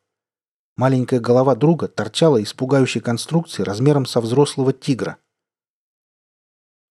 Маленькая 0.78 1.20
голова 1.20 1.56
друга 1.56 1.88
торчала 1.88 2.38
из 2.38 2.54
пугающей 2.54 3.02
конструкции 3.02 3.64
размером 3.64 4.06
со 4.06 4.22
взрослого 4.22 4.72
тигра. 4.72 5.18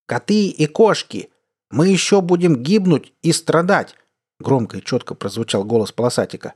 «Коты 0.07 0.49
и 0.49 0.67
кошки! 0.67 1.31
Мы 1.71 1.89
еще 1.89 2.21
будем 2.21 2.57
гибнуть 2.63 3.15
и 3.23 3.33
страдать!» 3.33 3.95
Громко 4.41 4.79
и 4.79 4.85
четко 4.85 5.15
прозвучал 5.15 5.65
голос 5.65 5.93
полосатика. 5.93 6.55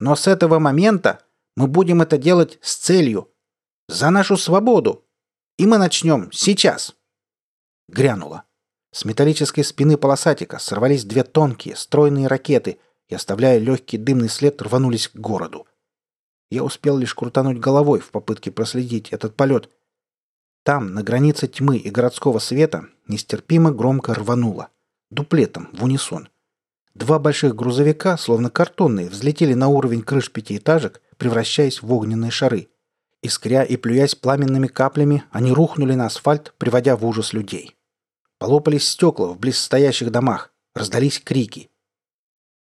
«Но 0.00 0.16
с 0.16 0.26
этого 0.26 0.58
момента 0.58 1.20
мы 1.56 1.66
будем 1.66 2.02
это 2.02 2.18
делать 2.18 2.58
с 2.62 2.76
целью. 2.76 3.28
За 3.88 4.10
нашу 4.10 4.36
свободу. 4.36 5.04
И 5.62 5.66
мы 5.66 5.78
начнем 5.78 6.28
сейчас!» 6.32 6.96
Грянуло. 7.86 8.42
С 8.90 9.04
металлической 9.04 9.62
спины 9.62 9.96
полосатика 9.96 10.58
сорвались 10.58 11.04
две 11.04 11.22
тонкие, 11.22 11.76
стройные 11.76 12.26
ракеты 12.26 12.80
и, 13.08 13.14
оставляя 13.14 13.58
легкий 13.58 13.96
дымный 13.96 14.28
след, 14.28 14.60
рванулись 14.60 15.06
к 15.06 15.14
городу. 15.14 15.68
Я 16.50 16.64
успел 16.64 16.98
лишь 16.98 17.14
крутануть 17.14 17.60
головой 17.60 18.00
в 18.00 18.10
попытке 18.10 18.50
проследить 18.50 19.10
этот 19.12 19.36
полет. 19.36 19.70
Там, 20.64 20.94
на 20.94 21.04
границе 21.04 21.46
тьмы 21.46 21.76
и 21.76 21.90
городского 21.90 22.40
света, 22.40 22.86
нестерпимо 23.06 23.70
громко 23.70 24.14
рвануло. 24.14 24.70
Дуплетом, 25.10 25.68
в 25.72 25.84
унисон. 25.84 26.28
Два 26.94 27.20
больших 27.20 27.54
грузовика, 27.54 28.16
словно 28.16 28.50
картонные, 28.50 29.08
взлетели 29.08 29.54
на 29.54 29.68
уровень 29.68 30.02
крыш 30.02 30.32
пятиэтажек, 30.32 31.00
превращаясь 31.18 31.82
в 31.82 31.92
огненные 31.92 32.32
шары. 32.32 32.66
Искря 33.22 33.62
и 33.62 33.76
плюясь 33.76 34.16
пламенными 34.16 34.66
каплями, 34.66 35.24
они 35.30 35.52
рухнули 35.52 35.94
на 35.94 36.06
асфальт, 36.06 36.52
приводя 36.58 36.96
в 36.96 37.06
ужас 37.06 37.32
людей. 37.32 37.76
Полопались 38.38 38.88
стекла 38.88 39.28
в 39.28 39.38
близстоящих 39.38 40.10
домах, 40.10 40.52
раздались 40.74 41.20
крики. 41.20 41.70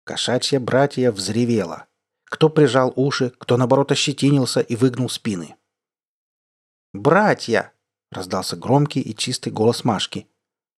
Кошачья 0.06 0.60
братья 0.60 1.12
взревела. 1.12 1.88
Кто 2.26 2.50
прижал 2.50 2.94
уши, 2.96 3.32
кто, 3.40 3.58
наоборот, 3.58 3.92
ощетинился 3.92 4.60
и 4.60 4.76
выгнул 4.76 5.10
спины. 5.10 5.56
«Братья!»— 6.94 7.74
раздался 8.12 8.56
громкий 8.56 9.02
и 9.02 9.16
чистый 9.16 9.52
голос 9.52 9.84
Машки. 9.84 10.28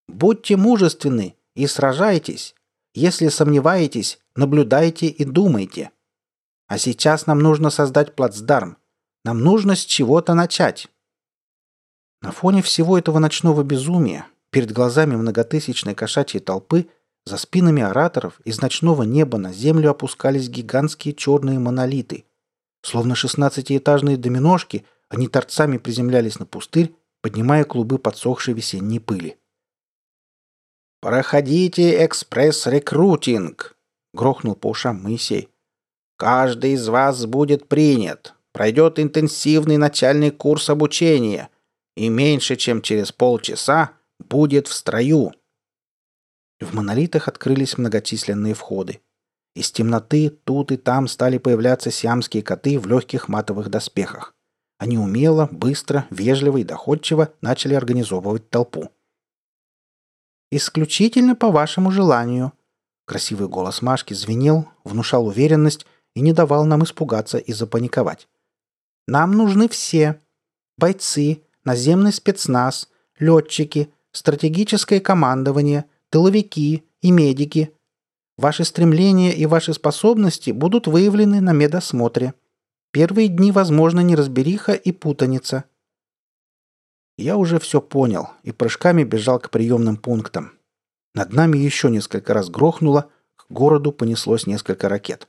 «Будьте 0.08 0.56
мужественны 0.56 1.36
и 1.54 1.66
сражайтесь. 1.66 2.54
Если 2.94 3.28
сомневаетесь, 3.28 4.18
наблюдайте 4.36 5.08
и 5.08 5.24
думайте. 5.26 5.90
А 6.66 6.78
сейчас 6.78 7.26
нам 7.26 7.40
нужно 7.40 7.68
создать 7.68 8.14
плацдарм. 8.14 8.78
Нам 9.26 9.40
нужно 9.40 9.74
с 9.74 9.84
чего-то 9.84 10.34
начать». 10.34 10.86
На 12.22 12.30
фоне 12.30 12.62
всего 12.62 12.96
этого 12.96 13.18
ночного 13.18 13.64
безумия 13.64 14.26
Перед 14.50 14.70
глазами 14.70 15.16
многотысячной 15.16 15.94
кошачьей 15.94 16.40
толпы 16.40 16.86
за 17.24 17.36
спинами 17.36 17.82
ораторов 17.82 18.40
из 18.44 18.60
ночного 18.60 19.02
неба 19.02 19.36
на 19.36 19.52
землю 19.52 19.90
опускались 19.90 20.48
гигантские 20.48 21.12
черные 21.12 21.58
монолиты. 21.58 22.24
Словно 22.82 23.16
шестнадцатиэтажные 23.16 24.16
доминошки, 24.16 24.86
они 25.08 25.26
торцами 25.26 25.78
приземлялись 25.78 26.38
на 26.38 26.46
пустырь, 26.46 26.94
поднимая 27.20 27.64
клубы 27.64 27.98
подсохшей 27.98 28.54
весенней 28.54 29.00
пыли. 29.00 29.36
«Проходите 31.00 32.06
экспресс-рекрутинг!»— 32.06 33.76
грохнул 34.14 34.54
по 34.54 34.68
ушам 34.68 35.02
Моисей. 35.02 35.48
«Каждый 36.16 36.72
из 36.74 36.88
вас 36.88 37.26
будет 37.26 37.68
принят, 37.68 38.35
пройдет 38.56 38.98
интенсивный 38.98 39.76
начальный 39.76 40.30
курс 40.30 40.70
обучения, 40.70 41.50
и 41.94 42.08
меньше 42.08 42.56
чем 42.56 42.80
через 42.80 43.12
полчаса 43.12 43.90
Будет 44.18 44.66
в 44.66 44.72
строю!» 44.72 45.32
В 46.58 46.74
монолитах 46.74 47.28
открылись 47.28 47.76
многочисленные 47.76 48.54
входы. 48.54 49.02
Из 49.54 49.70
темноты 49.70 50.30
тут 50.30 50.72
и 50.72 50.78
там 50.78 51.06
стали 51.06 51.36
появляться 51.36 51.90
сиамские 51.90 52.42
коты 52.42 52.78
в 52.78 52.86
легких 52.86 53.28
матовых 53.28 53.68
доспехах. 53.68 54.34
Они 54.78 54.96
умело, 54.96 55.50
быстро, 55.52 56.06
вежливо 56.08 56.56
и 56.56 56.64
доходчиво 56.64 57.34
начали 57.42 57.74
организовывать 57.74 58.48
толпу. 58.48 58.88
«Исключительно 60.50 61.36
по 61.36 61.50
вашему 61.50 61.90
желанию», 61.90 62.54
Красивый 63.04 63.48
голос 63.48 63.82
Машки 63.82 64.14
звенел, 64.14 64.66
внушал 64.82 65.26
уверенность 65.26 65.84
и 66.14 66.22
не 66.22 66.32
давал 66.32 66.64
нам 66.64 66.84
испугаться 66.84 67.36
и 67.36 67.52
запаниковать. 67.52 68.28
«Нам 69.06 69.32
нужны 69.32 69.68
все. 69.68 70.20
Бойцы, 70.76 71.42
наземный 71.64 72.12
спецназ, 72.12 72.88
летчики, 73.18 73.92
стратегическое 74.12 75.00
командование, 75.00 75.84
тыловики 76.10 76.84
и 77.00 77.10
медики. 77.10 77.72
Ваши 78.36 78.64
стремления 78.64 79.32
и 79.32 79.46
ваши 79.46 79.72
способности 79.72 80.50
будут 80.50 80.86
выявлены 80.86 81.40
на 81.40 81.52
медосмотре. 81.52 82.34
Первые 82.92 83.28
дни, 83.28 83.52
возможно, 83.52 84.00
неразбериха 84.00 84.72
и 84.72 84.92
путаница. 84.92 85.64
Я 87.18 87.36
уже 87.36 87.58
все 87.58 87.80
понял 87.80 88.30
и 88.42 88.52
прыжками 88.52 89.04
бежал 89.04 89.40
к 89.40 89.50
приемным 89.50 89.96
пунктам. 89.96 90.52
Над 91.14 91.32
нами 91.32 91.56
еще 91.56 91.90
несколько 91.90 92.34
раз 92.34 92.50
грохнуло, 92.50 93.10
к 93.36 93.46
городу 93.50 93.90
понеслось 93.90 94.46
несколько 94.46 94.88
ракет. 94.88 95.28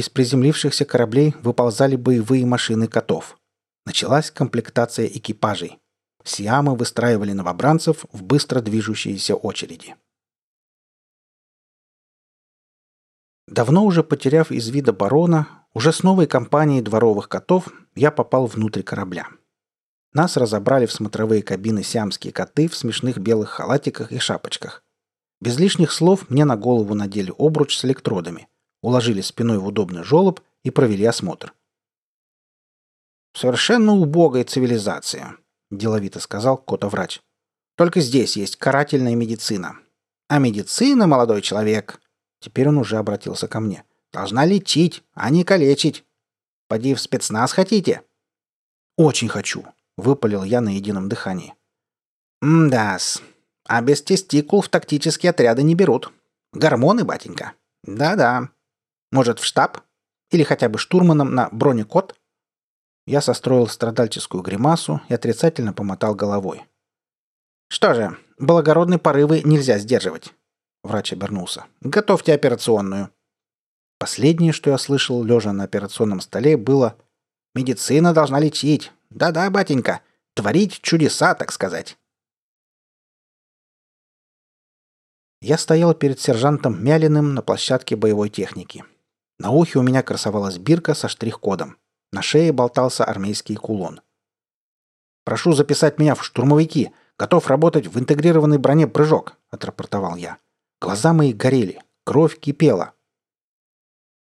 Из 0.00 0.08
приземлившихся 0.08 0.86
кораблей 0.86 1.34
выползали 1.42 1.94
боевые 1.94 2.46
машины 2.46 2.86
котов. 2.86 3.38
Началась 3.84 4.30
комплектация 4.30 5.04
экипажей. 5.04 5.78
Сиамы 6.24 6.74
выстраивали 6.74 7.32
новобранцев 7.32 8.06
в 8.10 8.22
быстро 8.22 8.62
движущиеся 8.62 9.34
очереди. 9.34 9.96
Давно 13.46 13.84
уже 13.84 14.02
потеряв 14.02 14.50
из 14.50 14.70
вида 14.70 14.94
барона, 14.94 15.66
уже 15.74 15.92
с 15.92 16.02
новой 16.02 16.26
компанией 16.26 16.80
дворовых 16.80 17.28
котов 17.28 17.68
я 17.94 18.10
попал 18.10 18.46
внутрь 18.46 18.82
корабля. 18.82 19.28
Нас 20.14 20.38
разобрали 20.38 20.86
в 20.86 20.92
смотровые 20.92 21.42
кабины 21.42 21.82
сиамские 21.82 22.32
коты 22.32 22.68
в 22.68 22.74
смешных 22.74 23.18
белых 23.18 23.50
халатиках 23.50 24.12
и 24.12 24.18
шапочках. 24.18 24.82
Без 25.42 25.58
лишних 25.58 25.92
слов 25.92 26.30
мне 26.30 26.46
на 26.46 26.56
голову 26.56 26.94
надели 26.94 27.34
обруч 27.36 27.76
с 27.76 27.84
электродами, 27.84 28.48
уложили 28.82 29.20
спиной 29.20 29.58
в 29.58 29.66
удобный 29.66 30.04
желоб 30.04 30.40
и 30.62 30.70
провели 30.70 31.04
осмотр. 31.04 31.54
Совершенно 33.34 33.92
убогая 33.92 34.44
цивилизация,– 34.44 35.36
деловито 35.70 36.18
сказал 36.18 36.58
кота-врач. 36.58 37.20
«Только 37.76 38.00
здесь 38.00 38.36
есть 38.36 38.56
карательная 38.56 39.14
медицина. 39.14 39.78
А 40.28 40.38
медицина, 40.38 41.06
молодой 41.06 41.42
человек...» 41.42 42.00
Теперь 42.40 42.68
он 42.68 42.78
уже 42.78 42.96
обратился 42.96 43.48
ко 43.48 43.60
мне. 43.60 43.84
«Должна 44.12 44.46
лечить, 44.46 45.04
а 45.12 45.28
не 45.30 45.44
калечить. 45.44 46.04
Поди 46.68 46.94
в 46.94 47.00
спецназ 47.00 47.52
хотите?» 47.52 48.02
«Очень 48.96 49.28
хочу»,— 49.28 49.64
выпалил 49.96 50.42
я 50.42 50.60
на 50.60 50.70
едином 50.70 51.08
дыхании. 51.08 51.54
«М-да-с. 52.40 53.22
А 53.66 53.82
без 53.82 54.02
тестикул 54.02 54.62
в 54.62 54.68
тактические 54.68 55.30
отряды 55.30 55.62
не 55.62 55.74
берут. 55.74 56.12
Гормоны, 56.52 57.04
батенька. 57.04 57.52
Да-да. 57.84 58.48
Может, 59.10 59.40
в 59.40 59.44
штаб? 59.44 59.78
Или 60.30 60.44
хотя 60.44 60.68
бы 60.68 60.78
штурманом 60.78 61.34
на 61.34 61.48
бронекот?» 61.50 62.14
Я 63.06 63.20
состроил 63.20 63.66
страдальческую 63.66 64.42
гримасу 64.42 65.00
и 65.08 65.14
отрицательно 65.14 65.72
помотал 65.72 66.14
головой. 66.14 66.64
«Что 67.68 67.94
же, 67.94 68.16
благородные 68.38 68.98
порывы 68.98 69.42
нельзя 69.42 69.78
сдерживать». 69.78 70.32
Врач 70.82 71.12
обернулся. 71.12 71.66
«Готовьте 71.80 72.32
операционную». 72.32 73.10
Последнее, 73.98 74.52
что 74.52 74.70
я 74.70 74.78
слышал, 74.78 75.22
лежа 75.22 75.52
на 75.52 75.64
операционном 75.64 76.20
столе, 76.20 76.56
было 76.56 76.96
«Медицина 77.54 78.14
должна 78.14 78.38
лечить. 78.38 78.92
Да-да, 79.10 79.50
батенька. 79.50 80.00
Творить 80.34 80.80
чудеса, 80.80 81.34
так 81.34 81.52
сказать». 81.52 81.98
Я 85.42 85.58
стоял 85.58 85.94
перед 85.94 86.20
сержантом 86.20 86.82
Мялиным 86.84 87.34
на 87.34 87.42
площадке 87.42 87.96
боевой 87.96 88.28
техники. 88.28 88.84
На 89.40 89.52
ухе 89.52 89.78
у 89.78 89.82
меня 89.82 90.02
красовалась 90.02 90.58
бирка 90.58 90.92
со 90.92 91.08
штрих-кодом. 91.08 91.78
На 92.12 92.20
шее 92.20 92.52
болтался 92.52 93.06
армейский 93.06 93.56
кулон. 93.56 94.02
«Прошу 95.24 95.54
записать 95.54 95.98
меня 95.98 96.14
в 96.14 96.22
штурмовики. 96.22 96.92
Готов 97.18 97.46
работать 97.46 97.86
в 97.86 97.98
интегрированной 97.98 98.58
броне 98.58 98.86
прыжок»,— 98.86 99.38
отрапортовал 99.50 100.16
я. 100.16 100.36
Глаза 100.78 101.14
мои 101.14 101.32
горели. 101.32 101.82
Кровь 102.04 102.38
кипела. 102.38 102.92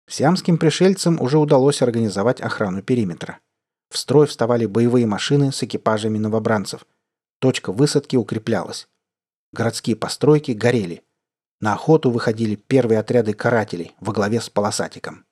Сиамским 0.09 0.57
пришельцам 0.57 1.21
уже 1.21 1.39
удалось 1.39 1.83
организовать 1.83 2.41
охрану 2.41 2.81
периметра. 2.83 3.41
В 3.91 3.99
строй 3.99 4.29
вставали 4.29 4.67
боевые 4.67 5.07
машины 5.07 5.51
с 5.51 5.65
экипажами 5.65 6.19
новобранцев. 6.19 6.87
Точка 7.41 7.73
высадки 7.73 8.15
укреплялась. 8.15 8.87
Городские 9.53 9.97
постройки 9.97 10.53
горели. 10.53 11.03
На 11.61 11.73
охоту 11.73 12.11
выходили 12.11 12.55
первые 12.55 13.01
отряды 13.01 13.35
карателей 13.35 13.95
во 14.01 14.13
главе 14.13 14.41
с 14.41 14.49
полосатиком. 14.49 15.27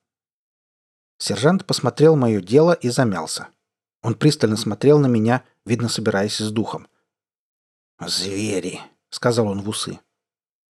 Сержант 1.19 1.65
посмотрел 1.65 2.17
мое 2.17 2.41
дело 2.41 2.73
и 2.73 2.89
замялся. 2.89 3.49
Он 4.03 4.15
пристально 4.15 4.57
смотрел 4.57 4.99
на 4.99 5.07
меня, 5.07 5.45
видно, 5.65 5.89
собираясь 5.89 6.39
с 6.39 6.51
духом. 6.51 6.89
«Звери!»— 8.01 8.81
сказал 9.11 9.49
он 9.49 9.63
в 9.63 9.69
усы. 9.69 10.01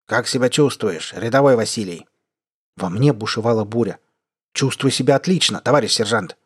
«Как 0.07 0.27
себя 0.27 0.49
чувствуешь, 0.49 1.13
рядовой 1.13 1.57
Василий?» 1.57 2.07
Во 2.77 2.89
мне 2.89 3.13
бушевала 3.13 3.65
буря. 3.65 3.99
«Чувствую 4.55 4.91
себя 4.91 5.17
отлично, 5.17 5.61
товарищ 5.61 5.93
сержант». 5.93 6.37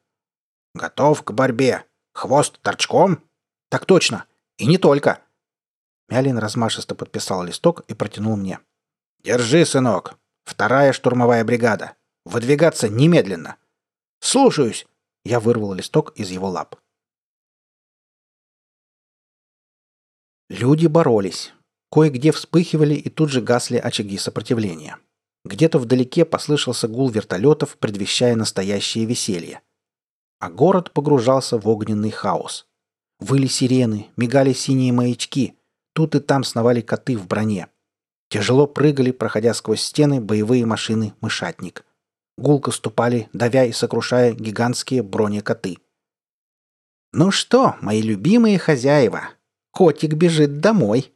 «Готов 0.75 1.23
к 1.23 1.31
борьбе. 1.31 1.85
Хвост 2.13 2.61
торчком?» 2.61 3.23
«Так 3.69 3.87
точно. 3.87 4.27
И 4.59 4.67
не 4.67 4.79
только». 4.79 5.21
Мялин 6.09 6.39
размашисто 6.39 6.95
подписал 6.95 7.45
листок 7.45 7.85
и 7.89 7.95
протянул 7.95 8.37
мне. 8.37 8.61
«Держи, 9.25 9.65
сынок. 9.65 10.19
Вторая 10.45 10.93
штурмовая 10.93 11.45
бригада. 11.45 11.97
Выдвигаться 12.27 12.91
немедленно». 12.91 13.57
«Слушаюсь!» 14.21 14.87
Я 15.25 15.41
вырвал 15.41 15.73
листок 15.73 16.13
из 16.17 16.31
его 16.31 16.51
лап. 16.51 16.77
Люди 20.51 20.87
боролись. 20.87 21.55
Кое-где 21.91 22.33
вспыхивали 22.33 22.95
и 22.95 23.09
тут 23.09 23.31
же 23.31 23.41
гасли 23.41 23.79
очаги 23.79 24.19
сопротивления. 24.19 24.99
Где-то 25.47 25.79
вдалеке 25.79 26.27
послышался 26.27 26.87
гул 26.87 27.09
вертолетов, 27.09 27.79
предвещая 27.79 28.37
настоящее 28.37 29.07
веселье. 29.07 29.63
А 30.39 30.51
город 30.51 30.93
погружался 30.93 31.59
в 31.59 31.67
огненный 31.67 32.11
хаос. 32.11 32.67
Выли 33.21 33.47
сирены, 33.47 34.11
мигали 34.19 34.53
синие 34.53 34.93
маячки. 34.93 35.57
Тут 35.95 36.15
и 36.15 36.21
там 36.21 36.45
сновали 36.45 36.83
коты 36.83 37.17
в 37.17 37.27
броне. 37.27 37.69
Тяжело 38.35 38.67
прыгали, 38.67 39.13
проходя 39.13 39.55
сквозь 39.55 39.81
стены, 39.81 40.21
боевые 40.21 40.67
машины 40.67 41.15
«Мышатник». 41.21 41.85
Гулко 42.37 42.73
ступали, 42.73 43.29
давя 43.33 43.65
и 43.65 43.71
сокрушая 43.71 44.33
гигантские 44.33 45.05
бронекоты. 45.05 45.79
«Ну 47.13 47.31
что, 47.31 47.77
мои 47.81 48.03
любимые 48.03 48.59
хозяева, 48.59 49.29
котик 49.71 50.15
бежит 50.15 50.59
домой!» 50.59 51.13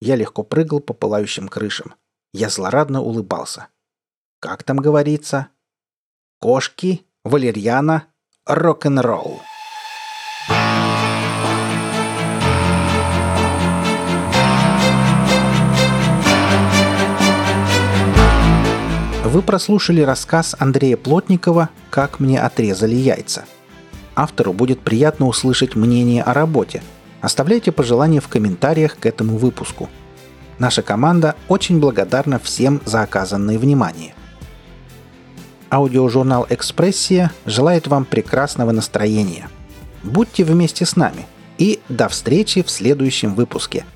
Я 0.00 0.16
легко 0.16 0.42
прыгал 0.42 0.80
по 0.80 0.94
пылающим 0.94 1.46
крышам. 1.46 1.94
Я 2.32 2.48
злорадно 2.48 3.02
улыбался. 3.02 3.68
Как 4.40 4.64
там 4.64 4.78
говорится? 4.78 5.46
Кошки, 6.40 7.06
валерьяна, 7.22 8.08
рок-н-ролл. 8.46 9.40
Вы 19.32 19.42
прослушали 19.42 20.02
рассказ 20.02 20.54
Андрея 20.58 20.96
Плотникова 20.96 21.70
«Как 21.90 22.20
мне 22.20 22.40
отрезали 22.40 22.94
яйца». 22.94 23.44
Автору 24.14 24.52
будет 24.52 24.80
приятно 24.80 25.26
услышать 25.26 25.74
мнение 25.74 26.22
о 26.22 26.32
работе. 26.32 26.82
Оставляйте 27.20 27.72
пожелания 27.72 28.20
в 28.20 28.28
комментариях 28.28 28.96
к 28.98 29.06
этому 29.06 29.36
выпуску– 29.36 29.88
Наша 30.62 30.82
команда 30.82 31.34
очень 31.48 31.80
благодарна 31.80 32.38
всем 32.38 32.80
за 32.84 33.02
оказанное 33.02 33.58
внимание. 33.58 34.14
Аудиожурнал 35.70 36.46
«Экспрессия» 36.50 37.32
желает 37.46 37.88
вам 37.88 38.04
прекрасного 38.04 38.70
настроения. 38.70 39.48
Будьте 40.04 40.44
вместе 40.44 40.86
с 40.86 40.94
нами 40.94 41.26
и 41.58 41.80
до 41.88 42.08
встречи 42.08 42.62
в 42.62 42.70
следующем 42.70 43.34
выпуске– 43.34 43.84